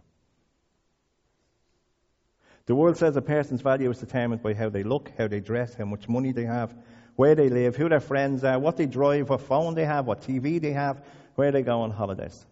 The 2.65 2.73
world 2.73 2.97
says 2.97 3.15
a 3.15 3.21
person's 3.21 3.61
value 3.61 3.91
is 3.91 3.99
determined 3.99 4.41
by 4.41 4.55
how 4.55 4.69
they 4.69 4.81
look, 4.81 5.11
how 5.19 5.27
they 5.27 5.39
dress, 5.39 5.75
how 5.75 5.85
much 5.85 6.09
money 6.09 6.31
they 6.31 6.45
have, 6.45 6.73
where 7.17 7.35
they 7.35 7.49
live, 7.49 7.75
who 7.75 7.87
their 7.87 7.99
friends 7.99 8.43
are, 8.43 8.57
what 8.57 8.77
they 8.77 8.87
drive, 8.87 9.29
what 9.29 9.41
phone 9.41 9.75
they 9.75 9.85
have, 9.85 10.07
what 10.07 10.23
TV 10.23 10.59
they 10.59 10.71
have, 10.71 11.05
where 11.35 11.51
they 11.51 11.61
go 11.61 11.81
on 11.81 11.91
holidays. 11.91 12.43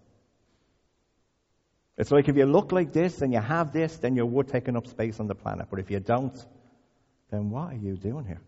It's 1.98 2.12
like 2.12 2.30
if 2.30 2.38
you 2.38 2.46
look 2.46 2.72
like 2.72 2.94
this 2.94 3.24
and 3.24 3.34
you 3.34 3.40
have 3.40 3.74
this, 3.74 3.98
then 3.98 4.16
you're 4.16 4.28
worth 4.28 4.52
taking 4.52 4.78
up 4.78 4.86
space 4.86 5.20
on 5.20 5.26
the 5.26 5.34
planet. 5.34 5.70
But 5.72 5.80
if 5.80 5.90
you 5.90 6.02
don't, 6.02 6.38
then 7.32 7.50
what 7.50 7.74
are 7.74 7.78
you 7.78 7.96
doing 7.96 8.26
here? 8.26 8.42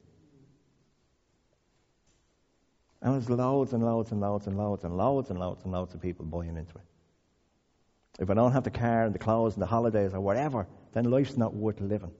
And 3.01 3.13
there's 3.13 3.29
loads 3.29 3.73
and 3.73 3.83
loads 3.83 4.11
and 4.11 4.21
loads 4.21 4.47
and 4.47 4.57
loads 4.57 4.83
and 4.83 4.95
loads 4.95 5.29
and 5.29 5.39
loads 5.39 5.63
and 5.63 5.71
loads 5.71 5.93
of 5.93 6.01
people 6.01 6.25
buying 6.25 6.55
into 6.55 6.75
it. 6.75 6.83
If 8.19 8.29
I 8.29 8.33
don't 8.33 8.51
have 8.51 8.63
the 8.63 8.71
car 8.71 9.05
and 9.05 9.15
the 9.15 9.19
clothes 9.19 9.53
and 9.53 9.61
the 9.61 9.67
holidays 9.67 10.13
or 10.13 10.19
whatever, 10.19 10.67
then 10.93 11.05
life's 11.05 11.37
not 11.37 11.55
worth 11.55 11.81
living. 11.81 12.11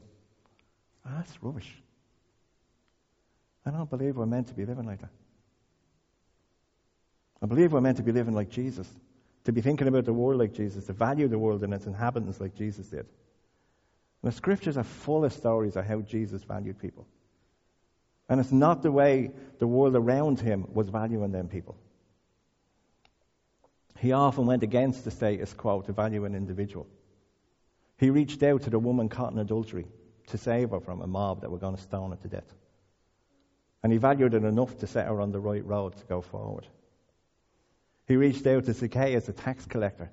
Oh, 1.05 1.11
that's 1.17 1.43
rubbish. 1.43 1.71
I 3.65 3.69
don't 3.69 3.89
believe 3.89 4.17
we're 4.17 4.25
meant 4.25 4.47
to 4.47 4.53
be 4.53 4.65
living 4.65 4.85
like 4.85 5.01
that. 5.01 5.11
I 7.43 7.45
believe 7.45 7.73
we're 7.73 7.81
meant 7.81 7.97
to 7.97 8.03
be 8.03 8.11
living 8.11 8.33
like 8.33 8.49
Jesus, 8.49 8.87
to 9.45 9.51
be 9.51 9.61
thinking 9.61 9.87
about 9.87 10.05
the 10.05 10.13
world 10.13 10.39
like 10.39 10.53
Jesus, 10.53 10.85
to 10.85 10.93
value 10.93 11.27
the 11.27 11.39
world 11.39 11.63
and 11.63 11.73
its 11.73 11.85
inhabitants 11.85 12.39
like 12.39 12.55
Jesus 12.55 12.87
did. 12.87 13.05
And 14.23 14.31
the 14.31 14.35
scriptures 14.35 14.77
are 14.77 14.83
full 14.83 15.25
of 15.25 15.33
stories 15.33 15.75
of 15.75 15.85
how 15.85 16.01
Jesus 16.01 16.43
valued 16.43 16.79
people. 16.79 17.07
And 18.31 18.39
it's 18.39 18.53
not 18.53 18.81
the 18.81 18.93
way 18.93 19.31
the 19.59 19.67
world 19.67 19.93
around 19.93 20.39
him 20.39 20.65
was 20.73 20.87
valuing 20.87 21.33
them 21.33 21.49
people. 21.49 21.75
He 23.99 24.13
often 24.13 24.45
went 24.45 24.63
against 24.63 25.03
the 25.03 25.11
status 25.11 25.53
quo 25.53 25.81
to 25.81 25.91
value 25.91 26.23
an 26.23 26.33
individual. 26.33 26.87
He 27.97 28.09
reached 28.09 28.41
out 28.41 28.61
to 28.61 28.69
the 28.69 28.79
woman 28.79 29.09
caught 29.09 29.33
in 29.33 29.39
adultery 29.39 29.85
to 30.27 30.37
save 30.37 30.69
her 30.69 30.79
from 30.79 31.01
a 31.01 31.07
mob 31.07 31.41
that 31.41 31.51
were 31.51 31.57
going 31.57 31.75
to 31.75 31.81
stone 31.81 32.11
her 32.11 32.15
to 32.15 32.29
death. 32.29 32.55
And 33.83 33.91
he 33.91 33.97
valued 33.99 34.33
it 34.33 34.45
enough 34.45 34.77
to 34.77 34.87
set 34.87 35.07
her 35.07 35.19
on 35.19 35.33
the 35.33 35.39
right 35.41 35.65
road 35.65 35.97
to 35.97 36.05
go 36.05 36.21
forward. 36.21 36.65
He 38.07 38.15
reached 38.15 38.47
out 38.47 38.63
to 38.63 38.73
Zacchaeus, 38.73 39.27
a 39.27 39.33
tax 39.33 39.65
collector, 39.65 40.09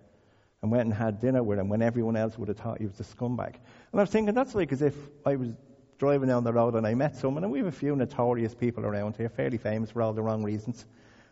and 0.60 0.72
went 0.72 0.86
and 0.86 0.92
had 0.92 1.20
dinner 1.20 1.44
with 1.44 1.60
him 1.60 1.68
when 1.68 1.82
everyone 1.82 2.16
else 2.16 2.36
would 2.36 2.48
have 2.48 2.58
thought 2.58 2.80
he 2.80 2.86
was 2.86 2.98
a 2.98 3.04
scumbag. 3.04 3.54
And 3.92 4.00
I 4.00 4.02
was 4.02 4.10
thinking, 4.10 4.34
that's 4.34 4.56
like 4.56 4.72
as 4.72 4.82
if 4.82 4.96
I 5.24 5.36
was 5.36 5.50
driving 5.98 6.28
down 6.28 6.44
the 6.44 6.52
road 6.52 6.74
and 6.74 6.86
I 6.86 6.94
met 6.94 7.16
someone, 7.16 7.44
and 7.44 7.52
we 7.52 7.58
have 7.58 7.66
a 7.66 7.72
few 7.72 7.94
notorious 7.96 8.54
people 8.54 8.86
around 8.86 9.16
here, 9.16 9.28
fairly 9.28 9.58
famous 9.58 9.90
for 9.90 10.02
all 10.02 10.12
the 10.12 10.22
wrong 10.22 10.42
reasons. 10.42 10.86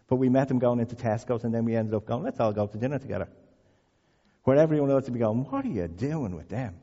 But 0.08 0.16
we 0.16 0.28
met 0.28 0.48
them 0.48 0.58
going 0.58 0.80
into 0.80 0.96
Tesco's, 0.96 1.44
and 1.44 1.54
then 1.54 1.64
we 1.64 1.74
ended 1.74 1.94
up 1.94 2.06
going, 2.06 2.22
let's 2.22 2.40
all 2.40 2.52
go 2.52 2.66
to 2.66 2.78
dinner 2.78 2.98
together. 2.98 3.28
Where 4.44 4.56
everyone 4.56 4.90
else 4.90 5.04
would 5.04 5.14
be 5.14 5.20
going, 5.20 5.44
what 5.44 5.64
are 5.64 5.68
you 5.68 5.88
doing 5.88 6.36
with 6.36 6.48
them? 6.48 6.76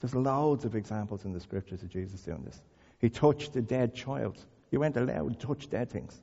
There's 0.00 0.14
loads 0.14 0.64
of 0.64 0.74
examples 0.74 1.24
in 1.24 1.32
the 1.32 1.40
scriptures 1.40 1.82
of 1.82 1.88
Jesus 1.88 2.20
doing 2.20 2.42
this. 2.44 2.60
He 2.98 3.08
touched 3.08 3.56
a 3.56 3.62
dead 3.62 3.94
child. 3.94 4.38
He 4.70 4.76
went 4.76 4.96
allowed 4.96 5.40
to 5.40 5.46
touch 5.46 5.70
dead 5.70 5.90
things. 5.90 6.20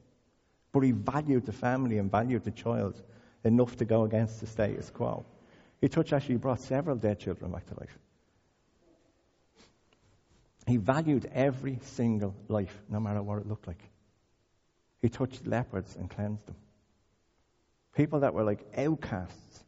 But 0.71 0.81
he 0.81 0.91
valued 0.91 1.45
the 1.45 1.51
family 1.51 1.97
and 1.97 2.11
valued 2.11 2.43
the 2.43 2.51
child 2.51 3.01
enough 3.43 3.75
to 3.77 3.85
go 3.85 4.03
against 4.03 4.39
the 4.39 4.47
status 4.47 4.89
quo. 4.89 5.25
He 5.79 5.87
touched 5.87 6.13
actually 6.13 6.35
brought 6.35 6.61
several 6.61 6.95
dead 6.95 7.19
children 7.19 7.51
back 7.51 7.65
to 7.67 7.79
life. 7.79 7.97
He 10.67 10.77
valued 10.77 11.29
every 11.33 11.79
single 11.81 12.35
life, 12.47 12.75
no 12.89 12.99
matter 12.99 13.21
what 13.21 13.39
it 13.39 13.47
looked 13.47 13.67
like. 13.67 13.81
He 15.01 15.09
touched 15.09 15.47
leopards 15.47 15.95
and 15.95 16.09
cleansed 16.09 16.45
them. 16.45 16.55
People 17.95 18.19
that 18.21 18.33
were 18.33 18.43
like 18.43 18.65
outcasts. 18.77 19.63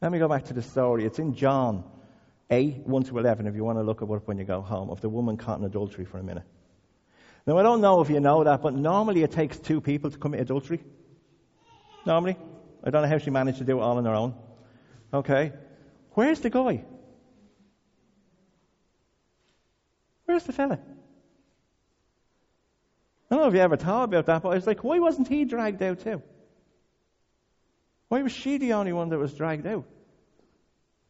Let 0.00 0.12
me 0.12 0.18
go 0.18 0.28
back 0.28 0.44
to 0.44 0.54
the 0.54 0.62
story. 0.62 1.04
It's 1.04 1.18
in 1.18 1.34
John 1.34 1.84
8, 2.50 2.86
1 2.86 3.04
to 3.04 3.18
11, 3.18 3.46
if 3.46 3.56
you 3.56 3.64
want 3.64 3.78
to 3.78 3.82
look 3.82 4.02
it 4.02 4.10
up 4.10 4.28
when 4.28 4.38
you 4.38 4.44
go 4.44 4.60
home, 4.60 4.90
of 4.90 5.00
the 5.00 5.08
woman 5.08 5.36
caught 5.36 5.58
in 5.58 5.64
adultery 5.64 6.04
for 6.04 6.18
a 6.18 6.22
minute. 6.22 6.44
Now, 7.46 7.58
I 7.58 7.62
don't 7.62 7.80
know 7.80 8.00
if 8.00 8.10
you 8.10 8.20
know 8.20 8.44
that, 8.44 8.62
but 8.62 8.74
normally 8.74 9.22
it 9.22 9.32
takes 9.32 9.58
two 9.58 9.80
people 9.80 10.10
to 10.10 10.18
commit 10.18 10.40
adultery. 10.40 10.82
Normally. 12.04 12.36
I 12.84 12.90
don't 12.90 13.02
know 13.02 13.08
how 13.08 13.18
she 13.18 13.30
managed 13.30 13.58
to 13.58 13.64
do 13.64 13.78
it 13.78 13.82
all 13.82 13.98
on 13.98 14.04
her 14.04 14.14
own. 14.14 14.34
Okay. 15.12 15.52
Where's 16.12 16.40
the 16.40 16.50
guy? 16.50 16.84
Where's 20.36 20.44
the 20.44 20.52
fella? 20.52 20.78
I 23.30 23.34
don't 23.34 23.40
know 23.40 23.48
if 23.48 23.54
you 23.54 23.60
ever 23.60 23.78
thought 23.78 24.04
about 24.04 24.26
that, 24.26 24.42
but 24.42 24.50
I 24.50 24.54
was 24.54 24.66
like, 24.66 24.84
why 24.84 24.98
wasn't 24.98 25.28
he 25.28 25.46
dragged 25.46 25.82
out 25.82 26.00
too? 26.00 26.20
Why 28.08 28.20
was 28.20 28.32
she 28.32 28.58
the 28.58 28.74
only 28.74 28.92
one 28.92 29.08
that 29.08 29.18
was 29.18 29.32
dragged 29.32 29.66
out? 29.66 29.86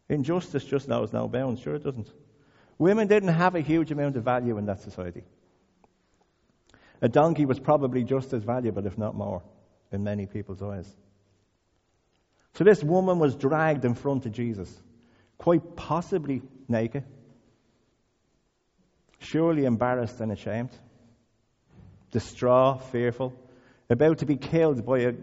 Injustice 0.09 0.63
just 0.63 0.87
knows 0.87 1.13
no 1.13 1.27
bounds. 1.27 1.61
Sure, 1.61 1.75
it 1.75 1.83
doesn't. 1.83 2.09
Women 2.79 3.09
didn't 3.09 3.31
have 3.31 3.57
a 3.57 3.61
huge 3.61 3.91
amount 3.91 4.17
of 4.17 4.23
value 4.23 4.59
in 4.59 4.67
that 4.67 4.83
society. 4.83 5.25
A 7.03 7.09
donkey 7.09 7.47
was 7.47 7.59
probably 7.59 8.05
just 8.05 8.33
as 8.33 8.45
valuable, 8.45 8.87
if 8.87 8.97
not 8.97 9.17
more, 9.17 9.43
in 9.91 10.05
many 10.05 10.27
people's 10.27 10.63
eyes. 10.63 10.89
So 12.55 12.63
this 12.63 12.81
woman 12.81 13.19
was 13.19 13.35
dragged 13.35 13.85
in 13.85 13.95
front 13.95 14.25
of 14.25 14.31
Jesus, 14.31 14.73
quite 15.37 15.75
possibly 15.75 16.43
naked, 16.69 17.03
surely 19.19 19.65
embarrassed 19.65 20.21
and 20.21 20.33
ashamed, 20.33 20.71
distraught, 22.11 22.83
fearful, 22.91 23.35
about 23.89 24.19
to 24.19 24.27
be 24.27 24.37
killed 24.37 24.85
by 24.85 24.99
a, 25.01 25.15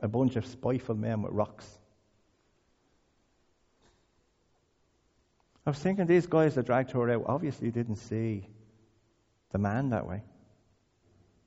a 0.00 0.08
bunch 0.08 0.36
of 0.36 0.46
spiteful 0.46 0.94
men 0.94 1.22
with 1.22 1.32
rocks. 1.32 1.66
I 5.66 5.70
was 5.70 5.78
thinking 5.78 6.06
these 6.06 6.26
guys 6.26 6.54
that 6.54 6.66
dragged 6.66 6.92
her 6.92 7.10
out 7.10 7.24
obviously 7.26 7.72
didn't 7.72 7.96
see 7.96 8.48
the 9.50 9.58
man 9.58 9.90
that 9.90 10.06
way. 10.06 10.22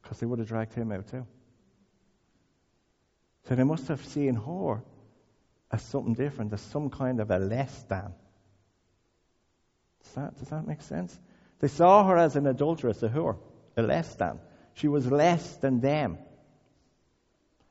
Because 0.01 0.19
they 0.19 0.25
would 0.25 0.39
have 0.39 0.47
dragged 0.47 0.73
him 0.73 0.91
out 0.91 1.07
too. 1.07 1.25
So 3.47 3.55
they 3.55 3.63
must 3.63 3.87
have 3.87 4.03
seen 4.05 4.35
her 4.35 4.81
as 5.71 5.81
something 5.83 6.15
different, 6.15 6.51
as 6.51 6.61
some 6.61 6.89
kind 6.89 7.19
of 7.21 7.31
a 7.31 7.39
less 7.39 7.83
than. 7.83 8.13
Does 10.03 10.13
that, 10.13 10.37
does 10.37 10.49
that 10.49 10.67
make 10.67 10.81
sense? 10.81 11.17
They 11.59 11.67
saw 11.67 12.05
her 12.07 12.17
as 12.17 12.35
an 12.35 12.47
adulteress, 12.47 13.03
a 13.03 13.09
whore, 13.09 13.37
a 13.75 13.81
less 13.81 14.13
than. 14.15 14.39
She 14.73 14.87
was 14.87 15.05
less 15.05 15.55
than 15.57 15.81
them, 15.81 16.17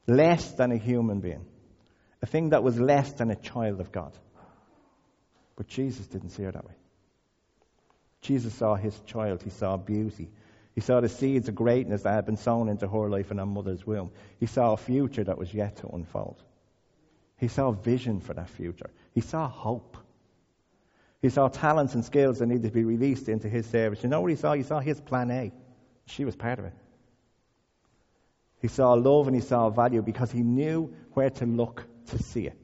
less 0.06 0.52
than 0.52 0.72
a 0.72 0.76
human 0.76 1.20
being, 1.20 1.46
a 2.22 2.26
thing 2.26 2.50
that 2.50 2.62
was 2.62 2.78
less 2.78 3.12
than 3.12 3.30
a 3.30 3.36
child 3.36 3.80
of 3.80 3.90
God. 3.92 4.12
But 5.56 5.68
Jesus 5.68 6.06
didn't 6.06 6.30
see 6.30 6.44
her 6.44 6.52
that 6.52 6.66
way. 6.66 6.74
Jesus 8.20 8.54
saw 8.54 8.74
his 8.74 8.98
child, 9.06 9.42
he 9.42 9.50
saw 9.50 9.76
beauty. 9.76 10.28
He 10.74 10.80
saw 10.80 11.00
the 11.00 11.08
seeds 11.08 11.48
of 11.48 11.54
greatness 11.54 12.02
that 12.02 12.12
had 12.12 12.26
been 12.26 12.36
sown 12.36 12.68
into 12.68 12.86
her 12.86 13.08
life 13.08 13.30
in 13.30 13.38
her 13.38 13.46
mother's 13.46 13.86
womb. 13.86 14.12
He 14.38 14.46
saw 14.46 14.72
a 14.72 14.76
future 14.76 15.24
that 15.24 15.38
was 15.38 15.52
yet 15.52 15.76
to 15.78 15.88
unfold. 15.88 16.40
He 17.38 17.48
saw 17.48 17.70
vision 17.70 18.20
for 18.20 18.34
that 18.34 18.50
future. 18.50 18.90
He 19.12 19.20
saw 19.20 19.48
hope. 19.48 19.96
He 21.20 21.28
saw 21.28 21.48
talents 21.48 21.94
and 21.94 22.04
skills 22.04 22.38
that 22.38 22.46
needed 22.46 22.64
to 22.64 22.70
be 22.70 22.84
released 22.84 23.28
into 23.28 23.48
his 23.48 23.66
service. 23.66 24.02
You 24.02 24.08
know 24.08 24.20
what 24.20 24.30
he 24.30 24.36
saw? 24.36 24.52
He 24.52 24.62
saw 24.62 24.78
his 24.78 25.00
plan 25.00 25.30
A. 25.30 25.52
She 26.06 26.24
was 26.24 26.36
part 26.36 26.58
of 26.58 26.64
it. 26.64 26.74
He 28.60 28.68
saw 28.68 28.92
love 28.94 29.26
and 29.26 29.36
he 29.36 29.42
saw 29.42 29.68
value 29.70 30.02
because 30.02 30.30
he 30.30 30.42
knew 30.42 30.94
where 31.12 31.30
to 31.30 31.46
look 31.46 31.86
to 32.06 32.22
see 32.22 32.46
it. 32.46 32.58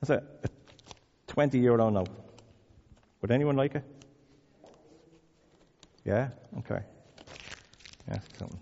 That's 0.00 0.10
a, 0.10 0.22
a 0.44 0.48
20 1.26 1.58
euro 1.58 1.90
note. 1.90 2.08
Would 3.22 3.30
anyone 3.30 3.56
like 3.56 3.74
it? 3.74 3.84
Yeah? 6.04 6.28
Okay. 6.58 6.80
Yeah, 8.08 8.18
something. 8.38 8.60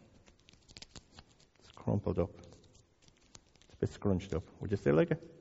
It's 1.59 1.73
crumpled 1.75 2.19
up. 2.19 2.31
It's 2.39 3.75
a 3.75 3.77
bit 3.77 3.93
scrunched 3.93 4.33
up. 4.35 4.45
Would 4.61 4.71
you 4.71 4.77
still 4.77 4.95
like 4.95 5.11
it? 5.11 5.34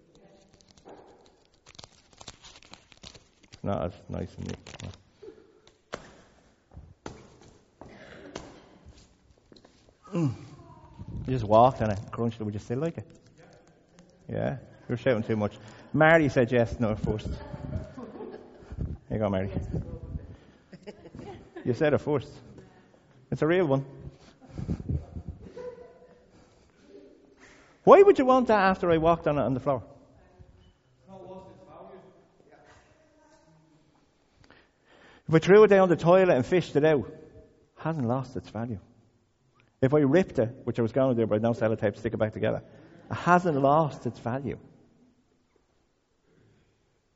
Not 3.64 3.86
as 3.86 3.94
nice 4.10 4.36
and 4.36 4.48
neat. 4.48 4.58
Mm. 10.14 10.36
You 11.26 11.34
just 11.34 11.46
walked 11.46 11.82
and 11.82 11.92
it 11.92 12.00
crunched 12.12 12.40
it. 12.40 12.44
Would 12.44 12.54
you 12.54 12.60
still 12.60 12.80
like 12.80 12.98
it? 12.98 13.08
Yeah? 14.30 14.58
You're 14.88 14.98
shouting 14.98 15.24
too 15.24 15.38
much. 15.38 15.58
Mary 15.94 16.30
said 16.30 16.52
yes, 16.52 16.80
no, 16.80 16.96
first. 16.96 17.28
Here 17.28 17.38
you 19.12 19.18
go, 19.18 19.30
Mary. 19.30 19.50
You 21.66 21.74
said 21.74 21.94
it 21.94 22.00
first. 22.00 22.30
It's 23.32 23.42
a 23.42 23.48
real 23.48 23.66
one. 23.66 23.86
Why 27.84 28.02
would 28.02 28.20
you 28.20 28.26
want 28.26 28.48
that 28.48 28.60
after 28.60 28.92
I 28.92 28.98
walked 28.98 29.28
on 29.28 29.38
it 29.38 29.42
on 29.42 29.54
the 29.54 29.60
floor? 29.60 29.84
If 35.34 35.44
I 35.44 35.48
threw 35.48 35.64
it 35.64 35.70
down 35.70 35.90
the 35.90 35.96
toilet 35.96 36.30
and 36.30 36.46
fished 36.46 36.76
it 36.76 36.86
out, 36.86 37.08
it 37.08 37.82
hasn't 37.82 38.08
lost 38.08 38.36
its 38.36 38.50
value. 38.52 38.78
If 39.82 39.92
I 39.92 40.02
ripped 40.02 40.38
it, 40.38 40.56
which 40.64 40.78
I 40.78 40.84
was 40.84 40.92
going 40.92 41.16
to 41.16 41.20
do, 41.20 41.26
but 41.26 41.42
no 41.42 41.54
sellotape, 41.54 41.98
stick 41.98 42.14
it 42.14 42.18
back 42.18 42.34
together, 42.34 42.62
it 43.10 43.16
hasn't 43.16 43.60
lost 43.60 44.06
its 44.06 44.20
value. 44.20 44.60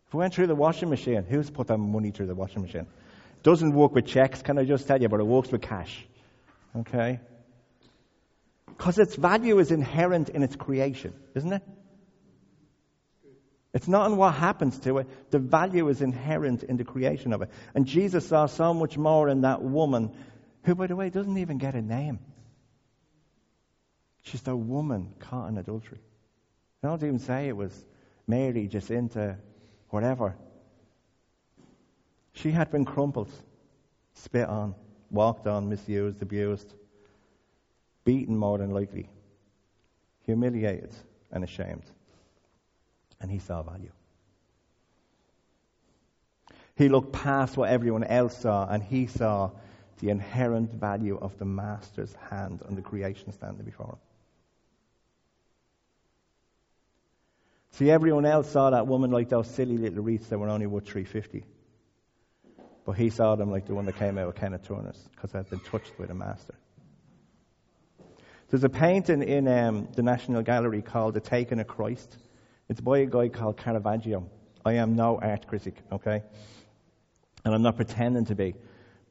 If 0.07 0.15
we 0.15 0.17
went 0.17 0.33
through 0.33 0.47
the 0.47 0.55
washing 0.55 0.89
machine, 0.89 1.25
who's 1.29 1.51
put 1.51 1.67
that 1.67 1.77
money 1.77 2.09
through 2.09 2.25
the 2.25 2.33
washing 2.33 2.63
machine? 2.63 2.87
It 2.87 3.43
Doesn't 3.43 3.71
work 3.71 3.93
with 3.93 4.07
checks, 4.07 4.41
can 4.41 4.57
I 4.57 4.65
just 4.65 4.87
tell 4.87 4.99
you, 4.99 5.09
but 5.09 5.19
it 5.19 5.27
works 5.27 5.51
with 5.51 5.61
cash. 5.61 6.03
Okay? 6.75 7.19
Because 8.65 8.97
its 8.97 9.15
value 9.15 9.59
is 9.59 9.69
inherent 9.69 10.29
in 10.29 10.41
its 10.41 10.55
creation, 10.55 11.13
isn't 11.35 11.53
it? 11.53 11.61
It's 13.77 13.87
not 13.87 14.09
in 14.09 14.17
what 14.17 14.33
happens 14.33 14.79
to 14.79 14.97
it. 14.97 15.07
The 15.29 15.37
value 15.37 15.87
is 15.89 16.01
inherent 16.01 16.63
in 16.63 16.77
the 16.77 16.83
creation 16.83 17.31
of 17.31 17.43
it. 17.43 17.51
And 17.75 17.85
Jesus 17.85 18.27
saw 18.27 18.47
so 18.47 18.73
much 18.73 18.97
more 18.97 19.29
in 19.29 19.41
that 19.41 19.61
woman, 19.61 20.15
who, 20.63 20.73
by 20.73 20.87
the 20.87 20.95
way, 20.95 21.11
doesn't 21.11 21.37
even 21.37 21.59
get 21.59 21.75
a 21.75 21.81
name. 21.83 22.17
She's 24.23 24.41
the 24.41 24.55
woman 24.55 25.13
caught 25.19 25.49
in 25.49 25.59
adultery. 25.59 25.99
They 26.81 26.89
don't 26.89 27.03
even 27.03 27.19
say 27.19 27.49
it 27.49 27.55
was 27.55 27.85
Mary, 28.25 28.67
Jacinta, 28.67 29.37
whatever. 29.91 30.35
She 32.33 32.49
had 32.49 32.71
been 32.71 32.83
crumpled, 32.83 33.29
spit 34.15 34.49
on, 34.49 34.73
walked 35.11 35.45
on, 35.45 35.69
misused, 35.69 36.23
abused, 36.23 36.73
beaten 38.05 38.35
more 38.35 38.57
than 38.57 38.71
likely, 38.71 39.07
humiliated 40.25 40.95
and 41.31 41.43
ashamed. 41.43 41.83
And 43.19 43.31
he 43.31 43.39
saw 43.39 43.63
value. 43.63 43.91
He 46.75 46.89
looked 46.89 47.11
past 47.11 47.57
what 47.57 47.69
everyone 47.69 48.03
else 48.03 48.37
saw 48.37 48.67
and 48.69 48.83
he 48.83 49.07
saw 49.07 49.51
the 49.99 50.09
inherent 50.09 50.71
value 50.71 51.17
of 51.17 51.37
the 51.39 51.45
master's 51.45 52.13
hand 52.29 52.61
and 52.67 52.77
the 52.77 52.83
creation 52.83 53.31
standing 53.31 53.65
before 53.65 53.87
him. 53.87 53.97
See, 57.71 57.89
everyone 57.91 58.25
else 58.25 58.49
saw 58.49 58.69
that 58.69 58.87
woman 58.87 59.11
like 59.11 59.29
those 59.29 59.47
silly 59.47 59.77
little 59.77 60.03
wreaths 60.03 60.27
that 60.27 60.37
were 60.37 60.49
only 60.49 60.67
worth 60.67 60.85
350. 60.85 61.45
But 62.85 62.93
he 62.93 63.09
saw 63.09 63.35
them 63.35 63.51
like 63.51 63.65
the 63.65 63.75
one 63.75 63.85
that 63.85 63.97
came 63.97 64.17
out 64.17 64.29
of 64.29 64.35
Kenneth 64.35 64.67
Turner's 64.67 65.09
because 65.11 65.31
had 65.31 65.49
been 65.49 65.59
touched 65.59 65.97
by 65.97 66.05
the 66.05 66.13
master. 66.13 66.55
There's 68.49 68.63
a 68.63 68.69
painting 68.69 69.23
in 69.23 69.47
um, 69.47 69.89
the 69.93 70.03
National 70.03 70.41
Gallery 70.41 70.81
called 70.81 71.13
The 71.13 71.19
Taking 71.19 71.59
of 71.59 71.67
Christ. 71.67 72.17
It's 72.69 72.81
by 72.81 72.99
a 72.99 73.05
guy 73.05 73.29
called 73.29 73.57
Caravaggio. 73.57 74.29
I 74.65 74.73
am 74.73 74.95
no 74.95 75.17
art 75.21 75.47
critic, 75.47 75.75
okay? 75.91 76.23
And 77.45 77.53
I'm 77.53 77.61
not 77.61 77.77
pretending 77.77 78.25
to 78.25 78.35
be. 78.35 78.55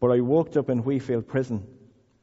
But 0.00 0.10
I 0.10 0.20
walked 0.20 0.56
up 0.56 0.68
in 0.68 0.82
Wheatfield 0.82 1.26
prison, 1.26 1.66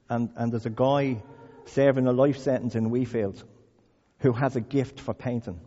and, 0.10 0.30
and 0.36 0.52
there's 0.52 0.68
a 0.68 0.70
guy 0.70 1.24
serving 1.66 2.06
a 2.06 2.12
life 2.12 2.38
sentence 2.38 2.76
in 2.76 2.90
Wheatfield 2.92 3.44
who 4.20 4.32
has 4.34 4.56
a 4.56 4.62
gift 4.62 5.00
for 5.00 5.14
painting. 5.14 5.60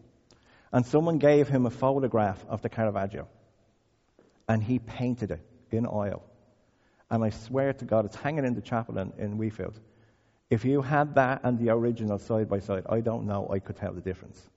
And 0.72 0.86
someone 0.86 1.18
gave 1.18 1.48
him 1.48 1.66
a 1.66 1.70
photograph 1.70 2.44
of 2.48 2.62
the 2.62 2.68
Caravaggio, 2.68 3.26
and 4.48 4.62
he 4.62 4.78
painted 4.78 5.32
it 5.32 5.40
in 5.72 5.86
oil. 5.86 6.22
And 7.10 7.24
I 7.24 7.30
swear 7.30 7.72
to 7.72 7.84
God, 7.84 8.04
it's 8.04 8.16
hanging 8.16 8.44
in 8.44 8.54
the 8.54 8.60
chapel 8.60 8.98
in, 8.98 9.12
in 9.18 9.38
Wheatfield. 9.38 9.78
If 10.48 10.64
you 10.64 10.82
had 10.82 11.16
that 11.16 11.40
and 11.42 11.58
the 11.58 11.70
original 11.70 12.18
side 12.18 12.48
by 12.48 12.60
side, 12.60 12.84
I 12.88 13.00
don't 13.00 13.26
know 13.26 13.48
I 13.50 13.58
could 13.58 13.76
tell 13.76 13.92
the 13.92 14.00
difference. 14.00 14.48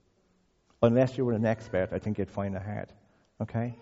Unless 0.82 1.18
you 1.18 1.24
were 1.24 1.32
an 1.32 1.44
expert, 1.44 1.90
I 1.92 1.98
think 1.98 2.18
you'd 2.18 2.30
find 2.30 2.54
it 2.54 2.62
hard. 2.62 2.88
Okay? 3.40 3.74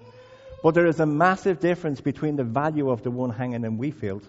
But 0.62 0.75
there 0.75 0.87
is 0.87 0.99
a 1.00 1.07
massive 1.07 1.61
difference 1.61 2.00
between 2.00 2.37
the 2.37 2.45
value 2.45 2.90
of 2.90 3.02
the 3.02 3.11
one 3.11 3.31
hanging 3.31 3.64
in 3.64 3.78
Wheatfield 3.78 4.26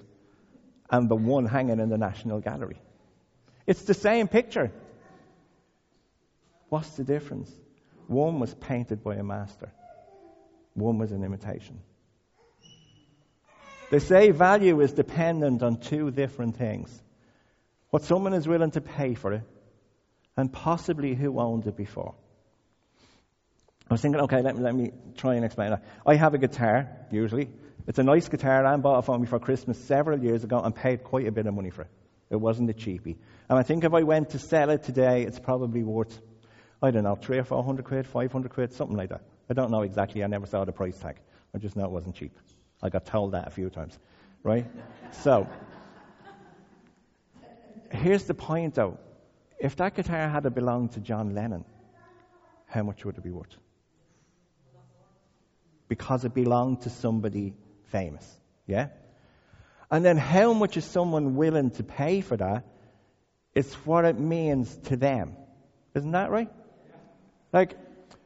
and 0.89 1.09
the 1.09 1.15
one 1.15 1.45
hanging 1.45 1.79
in 1.79 1.89
the 1.89 1.97
National 1.97 2.39
Gallery. 2.39 2.79
It's 3.65 3.83
the 3.83 3.93
same 3.93 4.27
picture. 4.27 4.71
What's 6.69 6.89
the 6.91 7.03
difference? 7.03 7.51
One 8.07 8.39
was 8.39 8.53
painted 8.53 9.03
by 9.03 9.15
a 9.15 9.23
master, 9.23 9.71
one 10.73 10.97
was 10.97 11.11
an 11.11 11.23
imitation. 11.23 11.79
They 13.91 13.99
say 13.99 14.29
value 14.31 14.81
is 14.81 14.93
dependent 14.93 15.63
on 15.63 15.77
two 15.77 16.11
different 16.11 16.57
things 16.57 17.01
what 17.89 18.03
someone 18.03 18.33
is 18.33 18.47
willing 18.47 18.69
to 18.71 18.81
pay 18.81 19.15
for 19.15 19.33
it, 19.33 19.41
and 20.37 20.53
possibly 20.53 21.15
who 21.15 21.39
owned 21.39 21.65
it 21.65 21.75
before. 21.75 22.13
I 23.89 23.93
was 23.93 24.01
thinking, 24.01 24.21
okay, 24.21 24.41
let 24.41 24.55
me, 24.55 24.61
let 24.61 24.75
me 24.75 24.91
try 25.17 25.35
and 25.35 25.43
explain 25.43 25.71
that. 25.71 25.83
I 26.05 26.15
have 26.15 26.35
a 26.35 26.37
guitar, 26.37 26.87
usually. 27.11 27.49
It's 27.87 27.97
a 27.97 28.03
nice 28.03 28.29
guitar. 28.29 28.63
I 28.63 28.77
bought 28.77 28.99
it 28.99 29.05
for 29.05 29.17
me 29.17 29.25
for 29.25 29.39
Christmas 29.39 29.79
several 29.85 30.19
years 30.19 30.43
ago 30.43 30.59
and 30.59 30.75
paid 30.75 31.03
quite 31.03 31.25
a 31.25 31.31
bit 31.31 31.47
of 31.47 31.55
money 31.55 31.71
for 31.71 31.81
it. 31.83 31.87
It 32.29 32.35
wasn't 32.35 32.69
a 32.69 32.73
cheapie. 32.73 33.17
And 33.49 33.57
I 33.57 33.63
think 33.63 33.83
if 33.83 33.93
I 33.95 34.03
went 34.03 34.31
to 34.31 34.39
sell 34.39 34.69
it 34.69 34.83
today, 34.83 35.23
it's 35.23 35.39
probably 35.39 35.81
worth, 35.81 36.15
I 36.83 36.91
don't 36.91 37.03
know, 37.03 37.15
three 37.15 37.39
or 37.39 37.43
four 37.43 37.63
hundred 37.63 37.85
quid, 37.85 38.05
five 38.05 38.31
hundred 38.31 38.51
quid, 38.51 38.73
something 38.73 38.95
like 38.95 39.09
that. 39.09 39.21
I 39.49 39.55
don't 39.55 39.71
know 39.71 39.81
exactly. 39.81 40.23
I 40.23 40.27
never 40.27 40.45
saw 40.45 40.65
the 40.65 40.71
price 40.71 40.99
tag. 40.99 41.15
I 41.55 41.57
just 41.57 41.75
know 41.75 41.85
it 41.85 41.91
wasn't 41.91 42.15
cheap. 42.15 42.37
I 42.83 42.89
got 42.89 43.07
told 43.07 43.31
that 43.31 43.47
a 43.47 43.49
few 43.49 43.71
times, 43.71 43.97
right? 44.43 44.67
so, 45.23 45.47
here's 47.91 48.25
the 48.25 48.35
point 48.35 48.75
though. 48.75 48.99
If 49.59 49.77
that 49.77 49.95
guitar 49.95 50.29
had 50.29 50.53
belonged 50.53 50.91
to 50.91 50.99
John 50.99 51.33
Lennon, 51.33 51.65
how 52.67 52.83
much 52.83 53.03
would 53.03 53.17
it 53.17 53.23
be 53.23 53.31
worth? 53.31 53.57
Because 55.89 56.23
it 56.23 56.33
belonged 56.33 56.83
to 56.83 56.89
somebody 56.89 57.53
famous. 57.87 58.25
Yeah? 58.65 58.87
And 59.91 60.05
then 60.05 60.15
how 60.15 60.53
much 60.53 60.77
is 60.77 60.85
someone 60.85 61.35
willing 61.35 61.71
to 61.71 61.83
pay 61.83 62.21
for 62.21 62.37
that? 62.37 62.63
It's 63.53 63.73
what 63.85 64.05
it 64.05 64.17
means 64.17 64.73
to 64.85 64.95
them. 64.95 65.35
Isn't 65.95 66.11
that 66.11 66.31
right? 66.31 66.49
Like, 67.51 67.75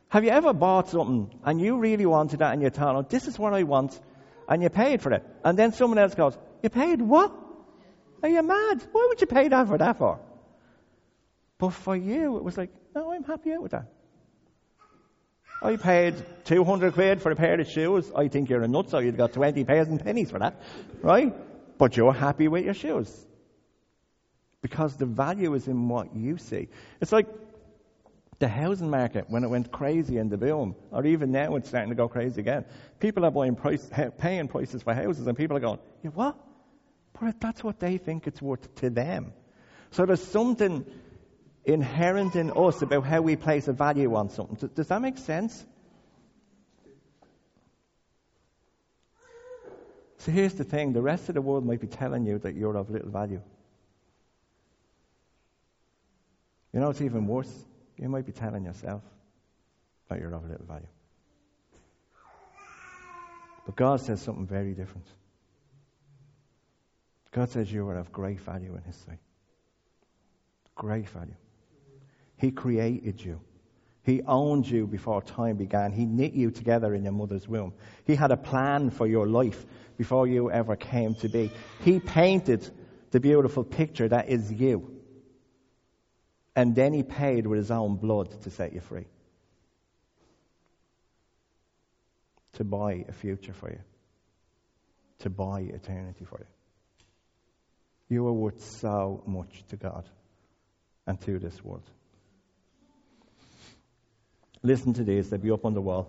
have 0.10 0.23
you 0.23 0.30
ever 0.30 0.54
bought 0.54 0.89
something 0.89 1.39
and 1.43 1.60
you 1.60 1.78
really 1.78 2.06
wanted 2.06 2.39
that 2.39 2.54
and 2.54 2.62
you 2.62 2.69
thought, 2.69 2.95
oh, 2.95 3.02
this 3.10 3.28
is 3.28 3.39
what 3.39 3.54
I 3.54 3.63
want, 3.63 3.99
and 4.47 4.62
you 4.62 4.69
paid 4.69 5.02
for 5.02 5.12
it. 5.13 5.26
And 5.43 5.58
then 5.58 5.73
someone 5.73 5.97
else 5.97 6.15
goes, 6.15 6.38
You 6.62 6.69
paid 6.69 7.02
what? 7.02 7.34
Are 8.21 8.30
you 8.30 8.41
mad? 8.41 8.84
Why 8.91 9.06
would 9.10 9.21
you 9.21 9.28
pay 9.28 9.47
that 9.47 9.67
for 9.67 9.78
that 9.78 9.97
for? 9.97 10.19
But 11.58 11.71
for 11.71 11.95
you, 11.95 12.38
it 12.38 12.43
was 12.43 12.58
like, 12.58 12.69
No, 12.95 13.12
I'm 13.12 13.23
happy 13.23 13.54
out 13.54 13.63
with 13.63 13.71
that. 13.71 13.88
I 15.62 15.78
paid 15.78 16.16
200 16.46 16.94
quid 16.94 17.22
for 17.22 17.32
a 17.32 17.36
pair 17.36 17.60
of 17.60 17.68
shoes. 17.70 18.12
I 18.16 18.28
think 18.28 18.50
you're 18.50 18.63
a 18.63 18.68
nutso. 18.68 19.04
You'd 19.04 19.18
got 19.18 19.34
20 19.34 19.63
pairs 19.63 19.88
and 19.88 20.04
Penneys 20.04 20.30
for 20.30 20.39
that, 20.39 20.62
right? 21.02 21.34
But 21.78 21.96
you're 21.96 22.13
happy 22.13 22.48
with 22.48 22.66
your 22.66 22.74
shoes. 22.74 23.26
Because 24.62 24.96
the 24.98 25.06
value 25.06 25.54
is 25.54 25.68
in 25.68 25.88
what 25.89 26.16
you 26.16 26.38
see. 26.38 26.70
It's 27.02 27.12
like 27.12 27.28
the 28.39 28.48
housing 28.48 28.89
market 28.89 29.30
when 29.30 29.44
it 29.44 29.50
went 29.50 29.72
crazy 29.72 30.18
in 30.18 30.30
the 30.30 30.38
boom, 30.38 30.76
or 30.92 31.06
even 31.06 31.32
now 31.32 31.56
it's 31.56 31.70
starting 31.70 31.89
to 31.89 31.96
go 31.96 32.10
crazy 32.10 32.42
again. 32.42 32.66
People 33.00 33.24
are 33.26 33.32
buying 33.32 33.56
price, 33.56 33.89
paying 34.18 34.48
prices 34.48 34.84
for 34.84 34.94
houses, 34.94 35.28
and 35.28 35.38
people 35.38 35.56
are 35.56 35.62
going, 35.62 35.80
"Yeah, 36.04 36.12
what?" 36.12 36.36
But 37.20 37.39
that's 37.39 37.63
what 37.63 37.80
they 37.80 37.98
think 37.98 38.28
it's 38.28 38.42
worth 38.42 38.74
to 38.76 38.89
them. 38.89 39.34
So 39.92 40.06
there's 40.06 40.24
something 40.24 40.86
inherent 41.65 42.36
in 42.36 42.52
us 42.52 42.82
about 42.82 43.06
how 43.06 43.21
we 43.21 43.36
place 43.36 43.67
a 43.67 43.73
value 43.73 44.15
on 44.15 44.30
something. 44.30 44.69
Does 44.76 44.88
that 44.88 45.02
make 45.02 45.17
sense? 45.17 45.65
So 50.17 50.32
here's 50.32 50.54
the 50.54 50.63
thing 50.63 50.93
the 50.93 51.02
rest 51.02 51.28
of 51.30 51.36
the 51.36 51.41
world 51.41 51.65
might 51.65 51.82
be 51.82 51.88
telling 51.88 52.26
you 52.26 52.39
that 52.39 52.56
you're 52.56 52.78
of 52.78 52.89
little 52.89 53.10
value. 53.10 53.41
You 56.73 56.80
know, 56.80 56.89
it's 56.89 57.02
even 57.02 57.28
worse. 57.28 57.54
You 57.97 58.10
might 58.10 58.26
be 58.26 58.32
telling 58.32 58.65
yourself 58.65 59.04
that 60.10 60.19
you're 60.19 60.34
of 60.34 60.49
little 60.49 60.65
value. 60.65 60.88
But 63.65 63.76
God 63.76 64.02
says 64.02 64.21
something 64.21 64.47
very 64.47 64.73
different. 64.73 65.08
God 67.32 67.49
says 67.49 67.71
you 67.71 67.88
are 67.89 67.97
of 67.97 68.12
great 68.12 68.39
value 68.39 68.76
in 68.76 68.84
His 68.84 68.95
sight. 68.95 69.19
Great 70.76 71.10
value. 71.10 71.36
He 72.38 72.52
created 72.52 73.24
you. 73.24 73.39
He 74.04 74.22
owned 74.22 74.67
you 74.67 74.86
before 74.86 75.22
time 75.22 75.56
began. 75.56 75.93
He 75.93 76.06
knit 76.06 76.34
you 76.34 76.52
together 76.52 76.93
in 76.93 77.04
your 77.04 77.13
mother's 77.13 77.48
womb. 77.48 77.74
He 78.06 78.15
had 78.15 78.32
a 78.32 78.38
plan 78.38 78.89
for 78.89 79.08
your 79.08 79.28
life 79.28 79.65
before 79.98 80.28
you 80.28 80.52
ever 80.52 80.76
came 80.76 81.15
to 81.15 81.30
be. 81.30 81.52
He 81.82 82.00
painted 82.00 82.69
the 83.12 83.22
beautiful 83.22 83.63
picture 83.63 84.10
that 84.10 84.28
is 84.28 84.52
you. 84.52 85.00
And 86.56 86.76
then 86.76 86.93
he 86.93 87.04
paid 87.04 87.48
with 87.48 87.60
his 87.60 87.72
own 87.72 87.96
blood 87.96 88.41
to 88.41 88.50
set 88.50 88.74
you 88.74 88.82
free. 88.82 89.06
To 92.54 92.63
buy 92.63 93.06
a 93.08 93.13
future 93.13 93.54
for 93.54 93.69
you. 93.69 93.80
To 95.19 95.30
buy 95.30 95.62
eternity 95.62 96.26
for 96.26 96.39
you. 96.39 96.46
You 98.10 98.28
are 98.28 98.34
worth 98.34 98.62
so 98.80 99.24
much 99.26 99.63
to 99.69 99.78
God 99.78 100.04
and 101.08 101.19
to 101.22 101.39
this 101.39 101.63
world. 101.63 101.89
Listen 104.63 104.93
to 104.93 105.04
these, 105.04 105.30
they'll 105.30 105.39
be 105.39 105.52
up 105.52 105.65
on 105.65 105.73
the 105.73 105.82
wall. 105.82 106.08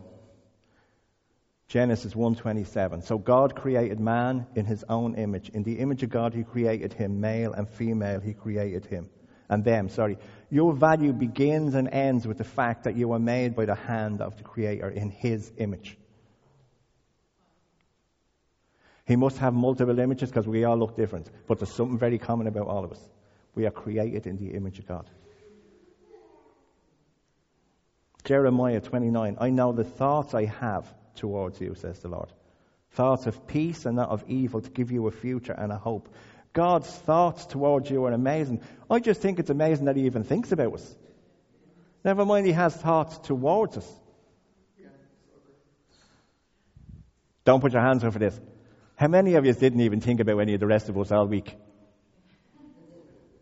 Genesis 1.66 2.14
1:27. 2.14 3.02
So 3.02 3.18
God 3.18 3.56
created 3.56 3.98
man 3.98 4.46
in 4.54 4.64
his 4.64 4.84
own 4.88 5.16
image. 5.16 5.48
In 5.48 5.64
the 5.64 5.80
image 5.80 6.02
of 6.02 6.10
God 6.10 6.34
he 6.34 6.44
created 6.44 6.92
him, 6.92 7.20
male 7.20 7.52
and 7.52 7.68
female 7.68 8.20
he 8.20 8.32
created 8.32 8.84
him. 8.84 9.08
And 9.48 9.64
them, 9.64 9.88
sorry. 9.88 10.18
Your 10.50 10.72
value 10.72 11.12
begins 11.12 11.74
and 11.74 11.88
ends 11.88 12.26
with 12.26 12.38
the 12.38 12.44
fact 12.44 12.84
that 12.84 12.96
you 12.96 13.08
were 13.08 13.18
made 13.18 13.54
by 13.56 13.64
the 13.64 13.74
hand 13.74 14.20
of 14.20 14.36
the 14.36 14.44
creator 14.44 14.88
in 14.88 15.10
his 15.10 15.52
image. 15.58 15.98
He 19.06 19.16
must 19.16 19.38
have 19.38 19.52
multiple 19.52 19.98
images 19.98 20.30
because 20.30 20.46
we 20.46 20.64
all 20.64 20.78
look 20.78 20.96
different, 20.96 21.30
but 21.46 21.58
there's 21.58 21.74
something 21.74 21.98
very 21.98 22.18
common 22.18 22.46
about 22.46 22.68
all 22.68 22.84
of 22.84 22.92
us. 22.92 23.08
We 23.54 23.66
are 23.66 23.70
created 23.70 24.26
in 24.26 24.38
the 24.38 24.54
image 24.54 24.78
of 24.78 24.86
God. 24.86 25.10
Jeremiah 28.24 28.80
29, 28.80 29.36
I 29.38 29.50
know 29.50 29.72
the 29.72 29.84
thoughts 29.84 30.34
I 30.34 30.46
have 30.46 30.92
towards 31.16 31.60
you, 31.60 31.74
says 31.74 31.98
the 31.98 32.08
Lord. 32.08 32.32
Thoughts 32.92 33.26
of 33.26 33.46
peace 33.46 33.84
and 33.84 33.96
not 33.96 34.08
of 34.08 34.24
evil 34.28 34.62
to 34.62 34.70
give 34.70 34.90
you 34.90 35.06
a 35.06 35.10
future 35.10 35.52
and 35.52 35.70
a 35.70 35.76
hope. 35.76 36.08
God's 36.54 36.88
thoughts 36.88 37.44
towards 37.46 37.90
you 37.90 38.04
are 38.04 38.12
amazing. 38.12 38.62
I 38.90 39.00
just 39.00 39.20
think 39.20 39.38
it's 39.38 39.50
amazing 39.50 39.86
that 39.86 39.96
He 39.96 40.06
even 40.06 40.24
thinks 40.24 40.52
about 40.52 40.74
us. 40.74 40.96
Never 42.02 42.24
mind, 42.24 42.46
He 42.46 42.52
has 42.52 42.74
thoughts 42.74 43.18
towards 43.18 43.76
us. 43.76 44.00
Don't 47.44 47.60
put 47.60 47.72
your 47.72 47.82
hands 47.82 48.02
for 48.02 48.10
this. 48.10 48.40
How 48.96 49.08
many 49.08 49.34
of 49.34 49.44
you 49.44 49.52
didn't 49.52 49.80
even 49.80 50.00
think 50.00 50.20
about 50.20 50.38
any 50.38 50.54
of 50.54 50.60
the 50.60 50.66
rest 50.66 50.88
of 50.88 50.96
us 50.96 51.12
all 51.12 51.26
week? 51.26 51.54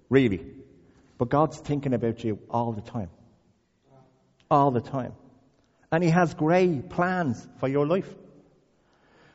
Really? 0.09 0.45
But 1.19 1.29
God's 1.29 1.59
thinking 1.59 1.95
about 1.95 2.25
you 2.25 2.41
all 2.51 2.73
the 2.73 2.81
time 2.81 3.11
all 4.53 4.71
the 4.71 4.81
time. 4.81 5.15
And 5.91 6.05
He 6.05 6.11
has 6.11 6.35
great 6.35 6.91
plans 6.91 7.47
for 7.59 7.69
your 7.69 7.87
life. 7.87 8.15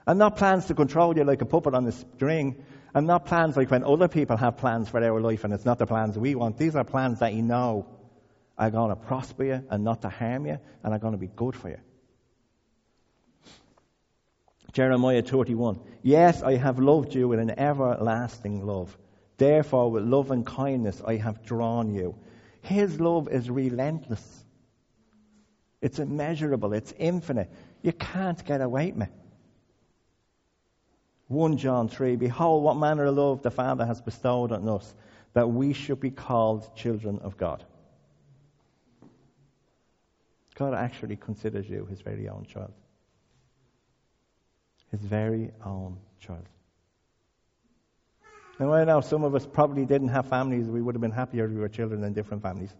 And 0.05 0.19
not 0.19 0.37
plans 0.37 0.65
to 0.65 0.73
control 0.73 1.17
you 1.17 1.25
like 1.25 1.41
a 1.41 1.45
puppet 1.45 1.73
on 1.73 1.85
a 1.85 1.91
string, 1.91 2.63
and 2.93 3.05
not 3.05 3.25
plans 3.25 3.57
like 3.57 3.69
when 3.69 3.83
other 3.83 4.07
people 4.07 4.37
have 4.37 4.57
plans 4.57 4.89
for 4.89 5.03
our 5.03 5.19
life 5.19 5.43
and 5.43 5.53
it's 5.53 5.65
not 5.65 5.77
the 5.77 5.85
plans 5.85 6.17
we 6.17 6.33
want. 6.33 6.57
These 6.57 6.75
are 6.75 6.83
plans 6.83 7.19
that 7.19 7.33
you 7.33 7.43
know 7.43 7.85
are 8.57 8.71
going 8.71 8.89
to 8.89 8.95
prosper 8.95 9.43
you 9.43 9.63
and 9.69 9.83
not 9.83 10.01
to 10.01 10.09
harm 10.09 10.47
you 10.47 10.57
and 10.83 10.93
are 10.93 10.99
going 10.99 11.11
to 11.11 11.19
be 11.19 11.27
good 11.27 11.55
for 11.55 11.69
you. 11.69 11.77
Jeremiah 14.73 15.21
31. 15.21 15.79
Yes, 16.01 16.41
I 16.41 16.55
have 16.55 16.79
loved 16.79 17.13
you 17.13 17.27
with 17.27 17.39
an 17.39 17.59
everlasting 17.59 18.65
love. 18.65 18.97
Therefore, 19.37 19.91
with 19.91 20.03
love 20.03 20.31
and 20.31 20.45
kindness, 20.45 21.01
I 21.05 21.17
have 21.17 21.43
drawn 21.43 21.93
you. 21.93 22.15
His 22.61 22.99
love 22.99 23.27
is 23.29 23.49
relentless. 23.49 24.45
It's 25.81 25.99
immeasurable. 25.99 26.73
It's 26.73 26.93
infinite. 26.97 27.51
You 27.81 27.93
can't 27.93 28.43
get 28.45 28.61
away 28.61 28.91
from 28.91 29.03
it. 29.03 29.11
1 31.27 31.57
John 31.57 31.89
3 31.89 32.15
Behold, 32.15 32.63
what 32.63 32.77
manner 32.77 33.05
of 33.05 33.15
love 33.15 33.41
the 33.41 33.51
Father 33.51 33.85
has 33.85 34.01
bestowed 34.01 34.51
on 34.51 34.67
us, 34.67 34.93
that 35.33 35.47
we 35.47 35.73
should 35.73 35.99
be 35.99 36.09
called 36.09 36.75
children 36.75 37.19
of 37.19 37.37
God. 37.37 37.63
God 40.55 40.73
actually 40.73 41.17
considers 41.17 41.69
you 41.69 41.85
his 41.85 42.01
very 42.01 42.27
own 42.29 42.45
child. 42.51 42.73
His 44.89 45.01
very 45.01 45.51
own 45.63 45.97
child. 46.19 46.45
Now, 48.59 48.73
I 48.73 48.83
know 48.85 49.01
some 49.01 49.23
of 49.23 49.35
us 49.35 49.45
probably 49.45 49.85
didn't 49.85 50.07
have 50.07 50.25
families. 50.25 50.65
We 50.65 50.81
would 50.81 50.95
have 50.95 51.01
been 51.01 51.11
happier 51.11 51.45
if 51.45 51.51
we 51.51 51.57
were 51.57 51.69
children 51.69 52.03
in 52.03 52.13
different 52.13 52.41
families. 52.41 52.73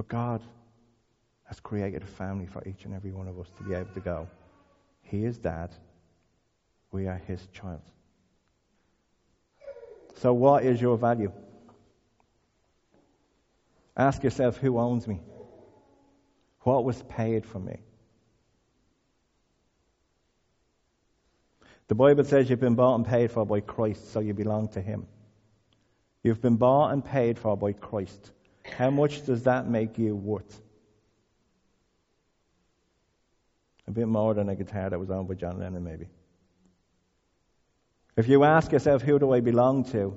But 0.00 0.08
God 0.08 0.40
has 1.44 1.60
created 1.60 2.02
a 2.02 2.06
family 2.06 2.46
for 2.46 2.66
each 2.66 2.86
and 2.86 2.94
every 2.94 3.12
one 3.12 3.28
of 3.28 3.38
us 3.38 3.48
to 3.58 3.62
be 3.62 3.74
able 3.74 3.92
to 3.92 4.00
go. 4.00 4.28
He 5.02 5.26
is 5.26 5.36
dad. 5.36 5.74
We 6.90 7.06
are 7.06 7.20
his 7.26 7.46
child. 7.52 7.82
So, 10.14 10.32
what 10.32 10.64
is 10.64 10.80
your 10.80 10.96
value? 10.96 11.30
Ask 13.94 14.24
yourself 14.24 14.56
who 14.56 14.78
owns 14.78 15.06
me? 15.06 15.20
What 16.60 16.84
was 16.86 17.02
paid 17.02 17.44
for 17.44 17.58
me? 17.58 17.80
The 21.88 21.94
Bible 21.94 22.24
says 22.24 22.48
you've 22.48 22.58
been 22.58 22.74
bought 22.74 22.94
and 22.94 23.06
paid 23.06 23.30
for 23.30 23.44
by 23.44 23.60
Christ, 23.60 24.10
so 24.14 24.20
you 24.20 24.32
belong 24.32 24.68
to 24.68 24.80
Him. 24.80 25.06
You've 26.22 26.40
been 26.40 26.56
bought 26.56 26.92
and 26.92 27.04
paid 27.04 27.38
for 27.38 27.54
by 27.54 27.74
Christ. 27.74 28.32
How 28.64 28.90
much 28.90 29.24
does 29.24 29.44
that 29.44 29.68
make 29.68 29.98
you 29.98 30.14
worth? 30.14 30.60
A 33.86 33.90
bit 33.90 34.06
more 34.06 34.34
than 34.34 34.48
a 34.48 34.54
guitar 34.54 34.90
that 34.90 34.98
was 34.98 35.10
owned 35.10 35.28
by 35.28 35.34
John 35.34 35.58
Lennon, 35.58 35.82
maybe. 35.82 36.08
If 38.16 38.28
you 38.28 38.44
ask 38.44 38.70
yourself, 38.70 39.02
who 39.02 39.18
do 39.18 39.32
I 39.32 39.40
belong 39.40 39.84
to? 39.86 40.16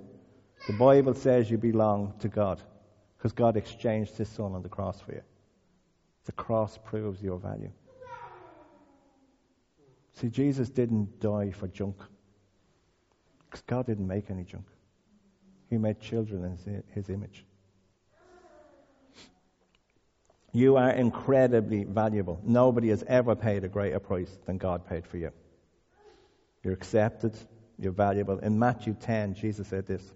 The 0.67 0.73
Bible 0.73 1.13
says 1.13 1.49
you 1.49 1.57
belong 1.57 2.13
to 2.19 2.27
God 2.27 2.61
because 3.17 3.31
God 3.31 3.57
exchanged 3.57 4.17
His 4.17 4.29
Son 4.29 4.53
on 4.53 4.61
the 4.61 4.69
cross 4.69 4.99
for 5.01 5.13
you. 5.13 5.21
The 6.25 6.31
cross 6.33 6.77
proves 6.83 7.21
your 7.21 7.37
value. 7.37 7.71
See, 10.13 10.29
Jesus 10.29 10.69
didn't 10.69 11.19
die 11.19 11.51
for 11.51 11.67
junk. 11.67 11.97
Because 13.45 13.61
God 13.63 13.85
didn't 13.85 14.07
make 14.07 14.29
any 14.29 14.43
junk. 14.43 14.65
He 15.69 15.77
made 15.77 15.99
children 15.99 16.57
in 16.65 16.83
his 16.93 17.09
image. 17.09 17.45
You 20.53 20.77
are 20.77 20.91
incredibly 20.91 21.83
valuable. 21.83 22.39
Nobody 22.43 22.89
has 22.89 23.03
ever 23.07 23.35
paid 23.35 23.63
a 23.63 23.67
greater 23.67 23.99
price 23.99 24.37
than 24.45 24.59
God 24.59 24.87
paid 24.87 25.07
for 25.07 25.17
you. 25.17 25.31
You're 26.63 26.73
accepted. 26.73 27.35
You're 27.79 27.91
valuable. 27.91 28.37
In 28.37 28.59
Matthew 28.59 28.95
10, 29.01 29.33
Jesus 29.33 29.67
said 29.67 29.87
this 29.87 30.13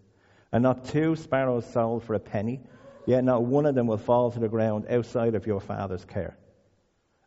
And 0.51 0.61
not 0.61 0.85
two 0.85 1.15
sparrows 1.15 1.65
sold 1.65 2.03
for 2.03 2.13
a 2.13 2.19
penny, 2.19 2.61
yet 3.07 3.23
not 3.23 3.43
one 3.43 3.65
of 3.65 3.73
them 3.73 3.87
will 3.87 3.97
fall 3.97 4.31
to 4.31 4.39
the 4.39 4.47
ground 4.47 4.85
outside 4.91 5.33
of 5.33 5.47
your 5.47 5.59
Father's 5.59 6.05
care. 6.05 6.37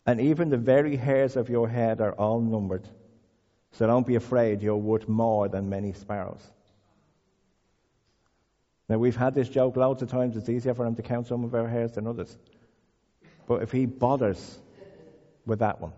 And 0.06 0.20
even 0.20 0.48
the 0.48 0.56
very 0.56 0.94
hairs 0.94 1.36
of 1.36 1.50
your 1.50 1.68
head 1.68 2.00
are 2.00 2.12
all 2.12 2.40
numbered. 2.40 2.88
So 3.72 3.88
don't 3.88 4.06
be 4.06 4.14
afraid, 4.14 4.62
you're 4.62 4.76
worth 4.76 5.08
more 5.08 5.48
than 5.48 5.68
many 5.68 5.92
sparrows. 5.92 6.42
Now, 8.88 8.98
we've 8.98 9.16
had 9.16 9.34
this 9.34 9.48
joke 9.48 9.76
loads 9.76 10.02
of 10.02 10.10
times. 10.10 10.36
It's 10.36 10.48
easier 10.48 10.74
for 10.74 10.84
him 10.84 10.96
to 10.96 11.02
count 11.02 11.28
some 11.28 11.44
of 11.44 11.54
our 11.54 11.68
hairs 11.68 11.92
than 11.92 12.08
others. 12.08 12.36
But 13.46 13.62
if 13.62 13.72
he 13.72 13.87
bothers 13.87 14.59
with 15.46 15.61
that 15.61 15.81
one, 15.81 15.92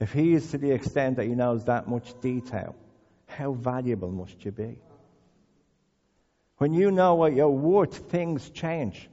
if 0.00 0.12
he 0.12 0.34
is 0.34 0.50
to 0.52 0.58
the 0.58 0.70
extent 0.70 1.16
that 1.16 1.26
he 1.26 1.34
knows 1.34 1.64
that 1.64 1.88
much 1.88 2.18
detail, 2.20 2.74
how 3.26 3.52
valuable 3.52 4.10
must 4.10 4.44
you 4.44 4.50
be? 4.50 4.78
When 6.56 6.74
you 6.74 6.90
know 6.90 7.14
what 7.14 7.34
you're 7.34 7.48
worth, 7.48 8.10
things 8.10 8.50
change. 8.50 9.08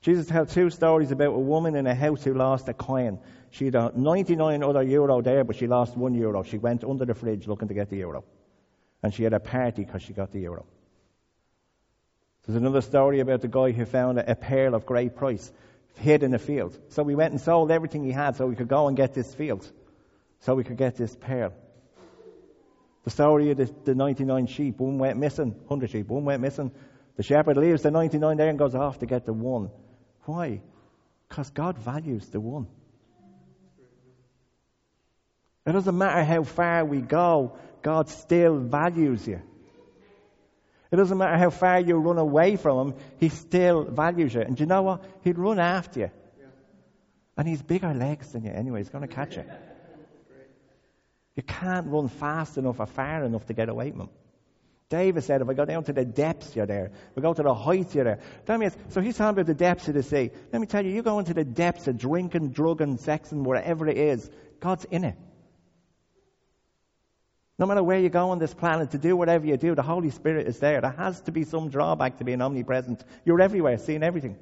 Jesus 0.00 0.26
tells 0.26 0.52
two 0.52 0.68
stories 0.70 1.12
about 1.12 1.34
a 1.34 1.38
woman 1.38 1.76
in 1.76 1.86
a 1.86 1.94
house 1.94 2.24
who 2.24 2.34
lost 2.34 2.68
a 2.68 2.74
coin. 2.74 3.18
She 3.50 3.66
had 3.66 3.96
99 3.96 4.62
other 4.62 4.82
euro 4.82 5.22
there, 5.22 5.44
but 5.44 5.56
she 5.56 5.66
lost 5.66 5.96
one 5.96 6.14
euro. 6.14 6.42
She 6.42 6.58
went 6.58 6.82
under 6.82 7.04
the 7.04 7.14
fridge 7.14 7.46
looking 7.46 7.68
to 7.68 7.74
get 7.74 7.88
the 7.88 7.98
euro. 7.98 8.24
And 9.02 9.14
she 9.14 9.22
had 9.22 9.32
a 9.32 9.40
party 9.40 9.84
because 9.84 10.02
she 10.02 10.12
got 10.12 10.32
the 10.32 10.40
euro. 10.40 10.64
There's 12.44 12.56
another 12.56 12.80
story 12.80 13.20
about 13.20 13.42
the 13.42 13.48
guy 13.48 13.70
who 13.70 13.84
found 13.84 14.18
a, 14.18 14.32
a 14.32 14.34
pearl 14.34 14.74
of 14.74 14.86
great 14.86 15.14
price 15.14 15.52
hid 15.96 16.22
in 16.22 16.34
a 16.34 16.38
field. 16.38 16.78
So 16.88 17.02
we 17.02 17.14
went 17.14 17.32
and 17.32 17.40
sold 17.40 17.70
everything 17.70 18.04
he 18.04 18.12
had 18.12 18.36
so 18.36 18.46
we 18.46 18.56
could 18.56 18.68
go 18.68 18.88
and 18.88 18.96
get 18.96 19.14
this 19.14 19.34
field, 19.34 19.70
so 20.40 20.54
we 20.54 20.64
could 20.64 20.76
get 20.76 20.96
this 20.96 21.14
pearl. 21.14 21.52
The 23.04 23.10
story 23.10 23.50
of 23.50 23.56
the, 23.56 23.74
the 23.84 23.94
99 23.94 24.46
sheep, 24.46 24.78
one 24.78 24.98
went 24.98 25.18
missing, 25.18 25.50
100 25.52 25.90
sheep, 25.90 26.08
one 26.08 26.24
went 26.24 26.40
missing. 26.40 26.70
The 27.16 27.22
shepherd 27.22 27.56
leaves 27.56 27.82
the 27.82 27.90
99 27.90 28.36
there 28.36 28.48
and 28.48 28.58
goes 28.58 28.74
off 28.74 29.00
to 29.00 29.06
get 29.06 29.26
the 29.26 29.32
one. 29.32 29.70
Why? 30.24 30.60
Because 31.28 31.50
God 31.50 31.78
values 31.78 32.28
the 32.28 32.40
one. 32.40 32.68
It 35.66 35.72
doesn't 35.72 35.96
matter 35.96 36.24
how 36.24 36.42
far 36.42 36.84
we 36.84 37.00
go, 37.00 37.56
God 37.82 38.08
still 38.08 38.56
values 38.58 39.26
you. 39.26 39.42
It 40.92 40.96
doesn't 40.96 41.16
matter 41.16 41.38
how 41.38 41.50
far 41.50 41.80
you 41.80 41.96
run 41.96 42.18
away 42.18 42.56
from 42.56 42.88
Him, 42.88 42.98
He 43.18 43.30
still 43.30 43.84
values 43.84 44.34
you. 44.34 44.42
And 44.42 44.60
you 44.60 44.66
know 44.66 44.82
what? 44.82 45.04
He'd 45.24 45.38
run 45.38 45.58
after 45.58 46.00
you. 46.00 46.10
And 47.36 47.48
He's 47.48 47.62
bigger 47.62 47.94
legs 47.94 48.32
than 48.32 48.44
you 48.44 48.52
anyway. 48.52 48.80
He's 48.80 48.90
going 48.90 49.08
to 49.08 49.12
catch 49.12 49.36
you. 49.36 49.44
You 51.34 51.42
can't 51.42 51.86
run 51.86 52.08
fast 52.08 52.58
enough 52.58 52.78
or 52.78 52.86
far 52.86 53.24
enough 53.24 53.46
to 53.46 53.54
get 53.54 53.70
away 53.70 53.90
from 53.90 54.02
him. 54.02 54.08
David 54.90 55.24
said, 55.24 55.40
if 55.40 55.48
I 55.48 55.54
go 55.54 55.64
down 55.64 55.84
to 55.84 55.94
the 55.94 56.04
depths, 56.04 56.54
you're 56.54 56.66
there. 56.66 56.90
If 56.92 57.16
I 57.16 57.22
go 57.22 57.32
to 57.32 57.42
the 57.42 57.54
heights, 57.54 57.94
you're 57.94 58.04
there. 58.04 58.18
That 58.44 58.60
means, 58.60 58.76
so 58.90 59.00
he's 59.00 59.16
talking 59.16 59.40
about 59.40 59.46
the 59.46 59.54
depths 59.54 59.88
of 59.88 59.94
the 59.94 60.02
sea. 60.02 60.30
Let 60.52 60.60
me 60.60 60.66
tell 60.66 60.84
you, 60.84 60.92
you 60.92 61.00
go 61.00 61.18
into 61.18 61.32
the 61.32 61.44
depths 61.44 61.88
of 61.88 61.96
drinking, 61.96 62.50
drugging, 62.50 62.98
sexing, 62.98 63.44
wherever 63.44 63.88
it 63.88 63.96
is, 63.96 64.28
God's 64.60 64.84
in 64.84 65.04
it. 65.04 65.16
No 67.62 67.68
matter 67.68 67.84
where 67.84 68.00
you 68.00 68.08
go 68.08 68.30
on 68.30 68.40
this 68.40 68.52
planet 68.52 68.90
to 68.90 68.98
do 68.98 69.14
whatever 69.14 69.46
you 69.46 69.56
do, 69.56 69.76
the 69.76 69.82
Holy 69.82 70.10
Spirit 70.10 70.48
is 70.48 70.58
there. 70.58 70.80
There 70.80 70.90
has 70.90 71.20
to 71.20 71.30
be 71.30 71.44
some 71.44 71.68
drawback 71.68 72.18
to 72.18 72.24
being 72.24 72.42
omnipresent. 72.42 73.04
You're 73.24 73.40
everywhere, 73.40 73.78
seeing 73.78 74.02
everything. 74.02 74.36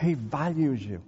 He 0.00 0.14
values 0.14 0.86
you. 0.86 1.02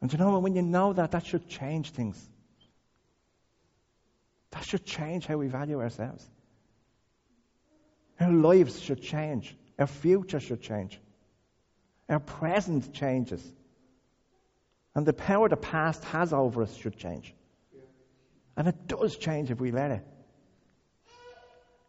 And 0.00 0.10
you 0.10 0.18
know? 0.18 0.38
When 0.38 0.56
you 0.56 0.62
know 0.62 0.94
that, 0.94 1.10
that 1.10 1.26
should 1.26 1.46
change 1.46 1.90
things. 1.90 2.26
That 4.52 4.64
should 4.64 4.86
change 4.86 5.26
how 5.26 5.36
we 5.36 5.48
value 5.48 5.82
ourselves. 5.82 6.26
Our 8.18 8.32
lives 8.32 8.80
should 8.80 9.02
change. 9.02 9.54
Our 9.78 9.86
future 9.86 10.40
should 10.40 10.62
change. 10.62 10.98
Our 12.08 12.20
present 12.20 12.94
changes. 12.94 13.46
And 14.94 15.04
the 15.04 15.12
power 15.12 15.48
the 15.48 15.56
past 15.56 16.04
has 16.04 16.32
over 16.32 16.62
us 16.62 16.74
should 16.76 16.96
change. 16.96 17.34
And 18.56 18.68
it 18.68 18.86
does 18.86 19.16
change 19.16 19.50
if 19.50 19.60
we 19.60 19.72
let 19.72 19.90
it. 19.90 20.06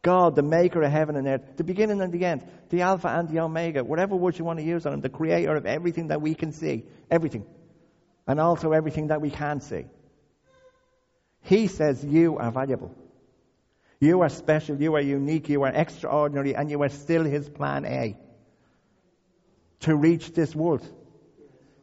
God, 0.01 0.35
the 0.35 0.43
maker 0.43 0.81
of 0.83 0.91
heaven 0.91 1.15
and 1.15 1.27
earth, 1.27 1.57
the 1.57 1.63
beginning 1.63 2.01
and 2.01 2.13
the 2.13 2.25
end, 2.25 2.47
the 2.69 2.81
Alpha 2.81 3.07
and 3.07 3.27
the 3.27 3.39
Omega, 3.39 3.83
whatever 3.83 4.15
words 4.15 4.37
you 4.37 4.45
want 4.45 4.59
to 4.59 4.65
use 4.65 4.85
on 4.85 4.93
him, 4.93 5.01
the 5.01 5.09
creator 5.09 5.55
of 5.55 5.65
everything 5.65 6.07
that 6.07 6.21
we 6.21 6.35
can 6.35 6.51
see, 6.51 6.85
everything 7.09 7.45
and 8.27 8.39
also 8.39 8.71
everything 8.71 9.07
that 9.07 9.21
we 9.21 9.29
can't 9.29 9.63
see. 9.63 9.85
He 11.41 11.67
says 11.67 12.03
you 12.03 12.37
are 12.37 12.51
valuable. 12.51 12.93
You 13.99 14.21
are 14.21 14.29
special, 14.29 14.81
you 14.81 14.95
are 14.95 15.01
unique, 15.01 15.47
you 15.47 15.63
are 15.63 15.71
extraordinary, 15.71 16.55
and 16.55 16.69
you 16.69 16.81
are 16.81 16.89
still 16.89 17.23
His 17.23 17.47
plan 17.47 17.85
A. 17.85 18.17
To 19.81 19.95
reach 19.95 20.33
this 20.33 20.55
world. 20.55 20.87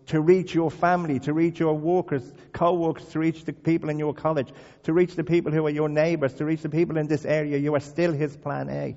To 0.07 0.21
reach 0.21 0.55
your 0.55 0.71
family, 0.71 1.21
to 1.21 1.33
reach 1.33 1.61
your 1.61 1.75
workers, 1.75 2.33
co-workers, 2.53 3.07
to 3.11 3.19
reach 3.19 3.45
the 3.45 3.53
people 3.53 3.89
in 3.89 3.99
your 3.99 4.13
college, 4.13 4.53
to 4.83 4.93
reach 4.93 5.15
the 5.15 5.25
people 5.25 5.53
who 5.53 5.65
are 5.67 5.71
your 5.71 5.89
neighbors, 5.89 6.35
to 6.35 6.45
reach 6.45 6.63
the 6.63 6.69
people 6.69 6.97
in 6.97 7.07
this 7.07 7.25
area, 7.25 7.57
you 7.59 7.75
are 7.75 7.81
still 7.81 8.13
His 8.13 8.37
plan 8.37 8.69
A. 8.69 8.97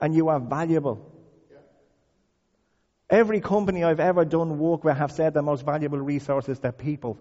And 0.00 0.14
you 0.14 0.28
are 0.28 0.40
valuable. 0.40 1.10
Every 3.08 3.40
company 3.40 3.84
I've 3.84 4.00
ever 4.00 4.24
done 4.24 4.58
work 4.58 4.84
with 4.84 4.96
have 4.96 5.12
said 5.12 5.34
the 5.34 5.42
most 5.42 5.64
valuable 5.64 5.98
resource 5.98 6.48
is 6.48 6.58
their 6.58 6.72
people. 6.72 7.14
Do 7.14 7.20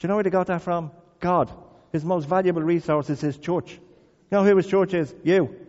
you 0.00 0.08
know 0.08 0.16
where 0.16 0.24
they 0.24 0.30
got 0.30 0.48
that 0.48 0.62
from? 0.62 0.90
God. 1.20 1.52
His 1.92 2.04
most 2.04 2.28
valuable 2.28 2.62
resource 2.62 3.08
is 3.08 3.20
his 3.20 3.38
church. 3.38 3.72
You 3.72 3.80
know 4.32 4.44
who 4.44 4.56
his 4.56 4.66
church 4.66 4.94
is? 4.94 5.14
You. 5.22 5.63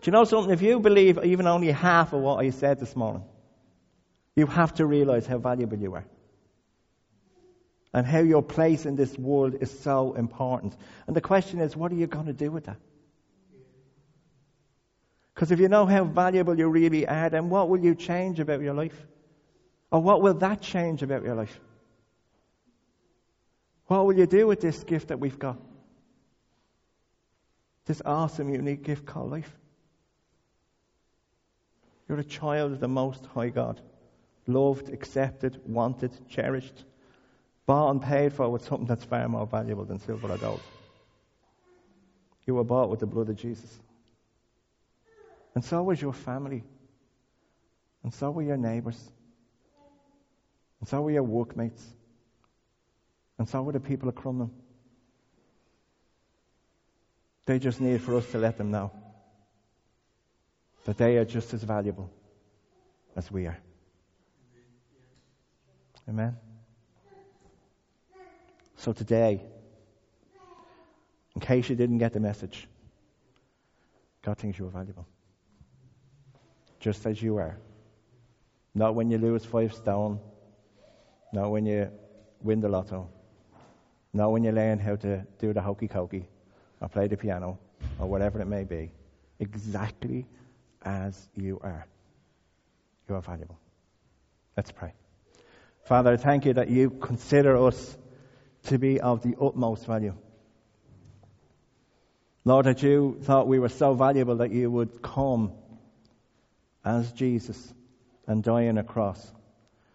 Do 0.00 0.08
you 0.08 0.12
know 0.12 0.24
something? 0.24 0.52
If 0.52 0.62
you 0.62 0.78
believe 0.80 1.18
even 1.24 1.46
only 1.46 1.70
half 1.70 2.12
of 2.12 2.20
what 2.20 2.36
I 2.36 2.50
said 2.50 2.78
this 2.78 2.94
morning, 2.94 3.24
you 4.36 4.46
have 4.46 4.74
to 4.74 4.86
realize 4.86 5.26
how 5.26 5.38
valuable 5.38 5.78
you 5.78 5.94
are. 5.94 6.04
And 7.92 8.06
how 8.06 8.20
your 8.20 8.42
place 8.42 8.86
in 8.86 8.96
this 8.96 9.18
world 9.18 9.56
is 9.60 9.76
so 9.80 10.12
important. 10.12 10.76
And 11.06 11.16
the 11.16 11.20
question 11.20 11.60
is, 11.60 11.74
what 11.74 11.90
are 11.90 11.96
you 11.96 12.06
going 12.06 12.26
to 12.26 12.32
do 12.32 12.50
with 12.50 12.66
that? 12.66 12.76
Because 15.34 15.50
if 15.50 15.58
you 15.58 15.68
know 15.68 15.86
how 15.86 16.04
valuable 16.04 16.56
you 16.58 16.68
really 16.68 17.06
are, 17.06 17.30
then 17.30 17.48
what 17.48 17.68
will 17.68 17.78
you 17.78 17.94
change 17.94 18.40
about 18.40 18.60
your 18.60 18.74
life? 18.74 19.06
Or 19.90 20.00
what 20.00 20.20
will 20.20 20.34
that 20.34 20.60
change 20.60 21.02
about 21.02 21.22
your 21.22 21.34
life? 21.34 21.58
What 23.86 24.04
will 24.04 24.18
you 24.18 24.26
do 24.26 24.46
with 24.46 24.60
this 24.60 24.84
gift 24.84 25.08
that 25.08 25.18
we've 25.18 25.38
got? 25.38 25.56
This 27.86 28.02
awesome, 28.04 28.50
unique 28.50 28.82
gift 28.82 29.06
called 29.06 29.30
life. 29.30 29.50
You're 32.08 32.18
a 32.18 32.24
child 32.24 32.72
of 32.72 32.80
the 32.80 32.88
Most 32.88 33.26
High 33.26 33.50
God. 33.50 33.80
Loved, 34.46 34.88
accepted, 34.88 35.60
wanted, 35.66 36.10
cherished, 36.28 36.84
bought 37.66 37.90
and 37.90 38.02
paid 38.02 38.32
for 38.32 38.48
with 38.48 38.64
something 38.64 38.86
that's 38.86 39.04
far 39.04 39.28
more 39.28 39.46
valuable 39.46 39.84
than 39.84 40.00
silver 40.00 40.32
or 40.32 40.38
gold. 40.38 40.62
You 42.46 42.54
were 42.54 42.64
bought 42.64 42.88
with 42.88 43.00
the 43.00 43.06
blood 43.06 43.28
of 43.28 43.36
Jesus. 43.36 43.78
And 45.54 45.62
so 45.62 45.82
was 45.82 46.00
your 46.00 46.14
family. 46.14 46.64
And 48.02 48.14
so 48.14 48.30
were 48.30 48.42
your 48.42 48.56
neighbors. 48.56 48.98
And 50.80 50.88
so 50.88 51.02
were 51.02 51.10
your 51.10 51.24
workmates. 51.24 51.84
And 53.38 53.46
so 53.46 53.60
were 53.62 53.72
the 53.72 53.80
people 53.80 54.08
of 54.08 54.14
Crumlin. 54.14 54.50
They 57.44 57.58
just 57.58 57.82
need 57.82 58.00
for 58.00 58.16
us 58.16 58.30
to 58.30 58.38
let 58.38 58.56
them 58.56 58.70
know 58.70 58.92
that 60.88 60.96
they 60.96 61.18
are 61.18 61.24
just 61.26 61.52
as 61.52 61.62
valuable 61.64 62.10
as 63.14 63.30
we 63.30 63.46
are. 63.46 63.58
Amen. 66.08 66.34
So 68.74 68.94
today, 68.94 69.42
in 71.34 71.42
case 71.42 71.68
you 71.68 71.76
didn't 71.76 71.98
get 71.98 72.14
the 72.14 72.20
message, 72.20 72.68
God 74.22 74.38
thinks 74.38 74.58
you 74.58 74.66
are 74.66 74.70
valuable. 74.70 75.06
Just 76.80 77.04
as 77.04 77.20
you 77.20 77.36
are. 77.36 77.58
Not 78.74 78.94
when 78.94 79.10
you 79.10 79.18
lose 79.18 79.44
five 79.44 79.74
stone, 79.74 80.18
not 81.34 81.50
when 81.50 81.66
you 81.66 81.90
win 82.40 82.60
the 82.60 82.68
lotto, 82.70 83.10
not 84.14 84.32
when 84.32 84.42
you 84.42 84.52
learn 84.52 84.78
how 84.78 84.96
to 84.96 85.22
do 85.38 85.52
the 85.52 85.60
hokey 85.60 85.86
cokey 85.86 86.24
or 86.80 86.88
play 86.88 87.08
the 87.08 87.16
piano 87.18 87.58
or 87.98 88.06
whatever 88.06 88.40
it 88.40 88.46
may 88.46 88.64
be. 88.64 88.90
Exactly 89.38 90.24
as 90.82 91.28
you 91.34 91.60
are. 91.62 91.86
You 93.08 93.14
are 93.14 93.22
valuable. 93.22 93.58
Let's 94.56 94.72
pray. 94.72 94.92
Father, 95.84 96.16
thank 96.16 96.44
you 96.44 96.54
that 96.54 96.68
you 96.68 96.90
consider 96.90 97.56
us 97.66 97.96
to 98.64 98.78
be 98.78 99.00
of 99.00 99.22
the 99.22 99.36
utmost 99.40 99.86
value. 99.86 100.14
Lord, 102.44 102.66
that 102.66 102.82
you 102.82 103.18
thought 103.22 103.46
we 103.46 103.58
were 103.58 103.68
so 103.68 103.94
valuable 103.94 104.36
that 104.36 104.50
you 104.50 104.70
would 104.70 105.02
come 105.02 105.52
as 106.84 107.12
Jesus 107.12 107.74
and 108.26 108.42
die 108.42 108.68
on 108.68 108.78
a 108.78 108.84
cross 108.84 109.32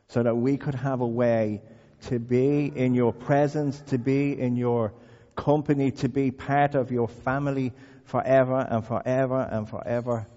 so 0.08 0.24
that 0.24 0.36
we 0.36 0.58
could 0.58 0.76
have 0.76 1.02
a 1.02 1.08
way 1.08 1.62
to 2.08 2.20
be 2.20 2.66
in 2.66 2.96
your 2.96 3.14
presence, 3.14 3.80
to 3.88 3.98
be 3.98 4.40
in 4.40 4.56
your 4.56 4.94
company, 5.36 5.92
to 5.92 6.10
be 6.10 6.32
part 6.32 6.76
of 6.76 6.92
your 6.92 7.08
family 7.08 7.72
forever 8.06 8.66
and 8.70 8.86
forever 8.86 9.48
and 9.52 9.70
forever 9.70 10.28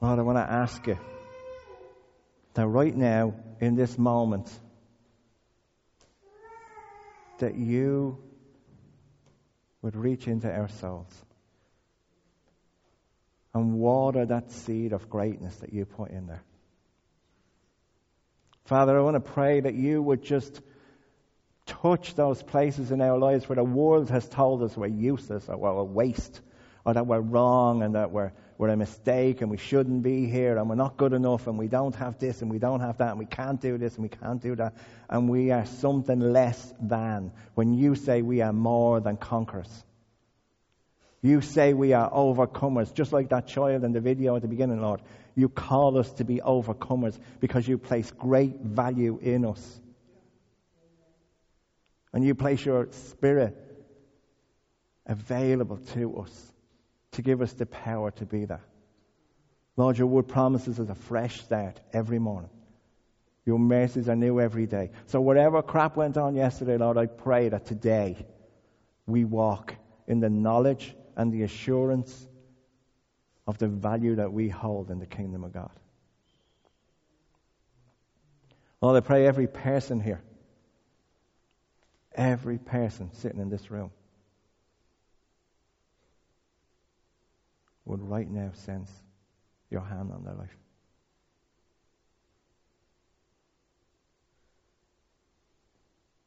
Lord, 0.00 0.18
I 0.18 0.22
want 0.22 0.38
to 0.38 0.50
ask 0.50 0.86
you 0.86 0.98
that 2.54 2.66
right 2.66 2.96
now, 2.96 3.34
in 3.60 3.76
this 3.76 3.98
moment, 3.98 4.50
that 7.38 7.54
you 7.54 8.18
would 9.82 9.96
reach 9.96 10.26
into 10.26 10.50
our 10.50 10.68
souls 10.68 11.12
and 13.52 13.74
water 13.74 14.24
that 14.24 14.50
seed 14.52 14.92
of 14.92 15.10
greatness 15.10 15.54
that 15.56 15.72
you 15.72 15.84
put 15.84 16.10
in 16.10 16.26
there. 16.26 16.42
Father, 18.64 18.98
I 18.98 19.02
want 19.02 19.16
to 19.16 19.32
pray 19.32 19.60
that 19.60 19.74
you 19.74 20.00
would 20.00 20.22
just 20.22 20.60
touch 21.66 22.14
those 22.14 22.42
places 22.42 22.90
in 22.90 23.02
our 23.02 23.18
lives 23.18 23.48
where 23.48 23.56
the 23.56 23.64
world 23.64 24.08
has 24.10 24.26
told 24.28 24.62
us 24.62 24.76
we're 24.76 24.86
useless 24.86 25.48
or 25.48 25.56
we're 25.58 25.70
a 25.70 25.84
waste 25.84 26.40
or 26.86 26.94
that 26.94 27.06
we're 27.06 27.20
wrong 27.20 27.82
and 27.82 27.96
that 27.96 28.10
we're 28.10 28.32
we're 28.60 28.68
a 28.68 28.76
mistake 28.76 29.40
and 29.40 29.50
we 29.50 29.56
shouldn't 29.56 30.02
be 30.02 30.26
here 30.26 30.58
and 30.58 30.68
we're 30.68 30.74
not 30.74 30.98
good 30.98 31.14
enough 31.14 31.46
and 31.46 31.56
we 31.56 31.66
don't 31.66 31.94
have 31.94 32.18
this 32.18 32.42
and 32.42 32.50
we 32.50 32.58
don't 32.58 32.80
have 32.80 32.98
that 32.98 33.08
and 33.08 33.18
we 33.18 33.24
can't 33.24 33.58
do 33.58 33.78
this 33.78 33.94
and 33.94 34.02
we 34.02 34.10
can't 34.10 34.42
do 34.42 34.54
that 34.54 34.74
and 35.08 35.30
we 35.30 35.50
are 35.50 35.64
something 35.64 36.20
less 36.20 36.74
than. 36.78 37.32
When 37.54 37.72
you 37.72 37.94
say 37.94 38.20
we 38.20 38.42
are 38.42 38.52
more 38.52 39.00
than 39.00 39.16
conquerors. 39.16 39.72
You 41.22 41.40
say 41.40 41.72
we 41.72 41.94
are 41.94 42.10
overcomers, 42.10 42.92
just 42.92 43.14
like 43.14 43.30
that 43.30 43.46
child 43.46 43.82
in 43.82 43.92
the 43.92 44.00
video 44.02 44.36
at 44.36 44.42
the 44.42 44.48
beginning, 44.48 44.82
Lord. 44.82 45.00
You 45.34 45.48
call 45.48 45.96
us 45.96 46.12
to 46.12 46.24
be 46.24 46.42
overcomers 46.44 47.18
because 47.40 47.66
you 47.66 47.78
place 47.78 48.10
great 48.10 48.60
value 48.60 49.18
in 49.22 49.46
us. 49.46 49.80
And 52.12 52.22
you 52.22 52.34
place 52.34 52.62
your 52.62 52.88
spirit 52.92 53.56
available 55.06 55.78
to 55.94 56.18
us 56.18 56.50
to 57.12 57.22
give 57.22 57.42
us 57.42 57.52
the 57.52 57.66
power 57.66 58.10
to 58.12 58.24
be 58.24 58.44
that. 58.44 58.60
Lord, 59.76 59.98
your 59.98 60.06
word 60.06 60.28
promises 60.28 60.78
us 60.78 60.88
a 60.88 60.94
fresh 60.94 61.42
start 61.42 61.80
every 61.92 62.18
morning. 62.18 62.50
Your 63.46 63.58
mercies 63.58 64.08
are 64.08 64.16
new 64.16 64.40
every 64.40 64.66
day. 64.66 64.90
So, 65.06 65.20
whatever 65.20 65.62
crap 65.62 65.96
went 65.96 66.16
on 66.16 66.34
yesterday, 66.34 66.76
Lord, 66.76 66.98
I 66.98 67.06
pray 67.06 67.48
that 67.48 67.64
today 67.64 68.26
we 69.06 69.24
walk 69.24 69.74
in 70.06 70.20
the 70.20 70.30
knowledge 70.30 70.94
and 71.16 71.32
the 71.32 71.42
assurance 71.42 72.28
of 73.46 73.58
the 73.58 73.68
value 73.68 74.16
that 74.16 74.32
we 74.32 74.48
hold 74.48 74.90
in 74.90 74.98
the 74.98 75.06
kingdom 75.06 75.44
of 75.44 75.52
God. 75.52 75.70
Lord, 78.80 78.96
I 78.96 79.06
pray 79.06 79.26
every 79.26 79.46
person 79.46 80.00
here, 80.00 80.22
every 82.14 82.58
person 82.58 83.10
sitting 83.12 83.40
in 83.40 83.50
this 83.50 83.70
room, 83.70 83.90
would 87.90 88.08
right 88.08 88.30
now 88.30 88.52
sense 88.54 88.88
your 89.68 89.80
hand 89.80 90.12
on 90.12 90.22
their 90.24 90.34
life. 90.34 90.56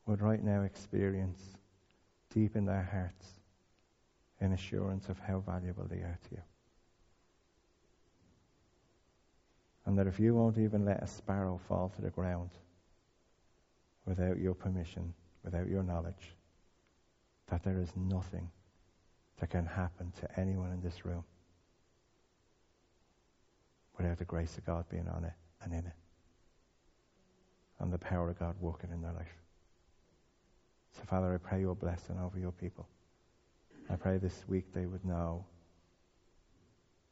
Would 0.06 0.21
right 0.21 0.43
now 0.43 0.63
experience 0.63 1.39
deep 2.34 2.58
in 2.58 2.65
their 2.65 2.84
hearts 2.84 3.39
an 4.41 4.52
assurance 4.52 5.08
of 5.08 5.17
how 5.19 5.39
valuable 5.39 5.86
they 5.89 5.99
are 5.99 6.19
to 6.30 6.36
you. 6.36 6.41
And 9.86 9.97
that 9.97 10.08
if 10.08 10.19
you 10.19 10.36
won't 10.36 10.58
even 10.58 10.84
let 10.84 11.02
a 11.02 11.08
sparrow 11.08 11.62
fall 11.69 11.93
to 11.95 12.02
the 12.02 12.10
ground 12.10 12.49
without 14.06 14.38
your 14.38 14.54
permission, 14.54 15.13
without 15.45 15.69
your 15.69 15.84
knowledge, 15.84 16.36
that 17.47 17.63
there 17.63 17.80
is 17.80 17.93
nothing 17.95 18.49
that 19.39 19.49
can 19.49 19.65
happen 19.65 20.12
to 20.19 20.39
anyone 20.39 20.73
in 20.73 20.82
this 20.82 21.06
room 21.06 21.23
without 23.97 24.17
the 24.17 24.25
grace 24.25 24.58
of 24.58 24.65
God 24.65 24.86
being 24.89 25.08
on 25.08 25.23
it 25.23 25.34
and 25.63 25.73
in 25.73 25.79
it. 25.79 25.93
And 27.79 27.91
the 27.91 27.97
power 27.97 28.29
of 28.29 28.39
God 28.39 28.56
working 28.60 28.91
in 28.91 29.01
their 29.01 29.13
life. 29.13 29.36
So, 30.97 31.03
Father, 31.10 31.34
I 31.34 31.38
pray 31.38 31.60
your 31.60 31.75
blessing 31.75 32.17
over 32.23 32.38
your 32.38 32.51
people. 32.51 32.88
I 33.89 33.95
pray 33.95 34.17
this 34.17 34.43
week 34.47 34.65
they 34.73 34.86
would 34.86 35.03
know 35.03 35.45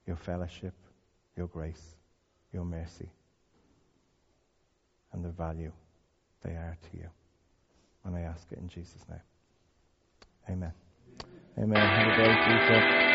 your 0.08 0.16
fellowship, 0.16 0.74
your 1.36 1.48
grace, 1.48 1.96
your 2.54 2.66
mercy, 2.66 3.10
and 5.14 5.24
the 5.24 5.30
value 5.30 5.72
they 6.44 6.52
are 6.52 6.78
to 6.92 6.98
you. 6.98 7.10
And 8.06 8.16
I 8.16 8.22
ask 8.22 8.48
it 8.52 8.58
in 8.58 8.68
Jesus' 8.68 9.06
name. 9.10 9.20
Amen. 10.50 10.74
Amen. 11.58 11.78
Have 11.78 12.08
a 12.08 12.16
great. 12.16 13.11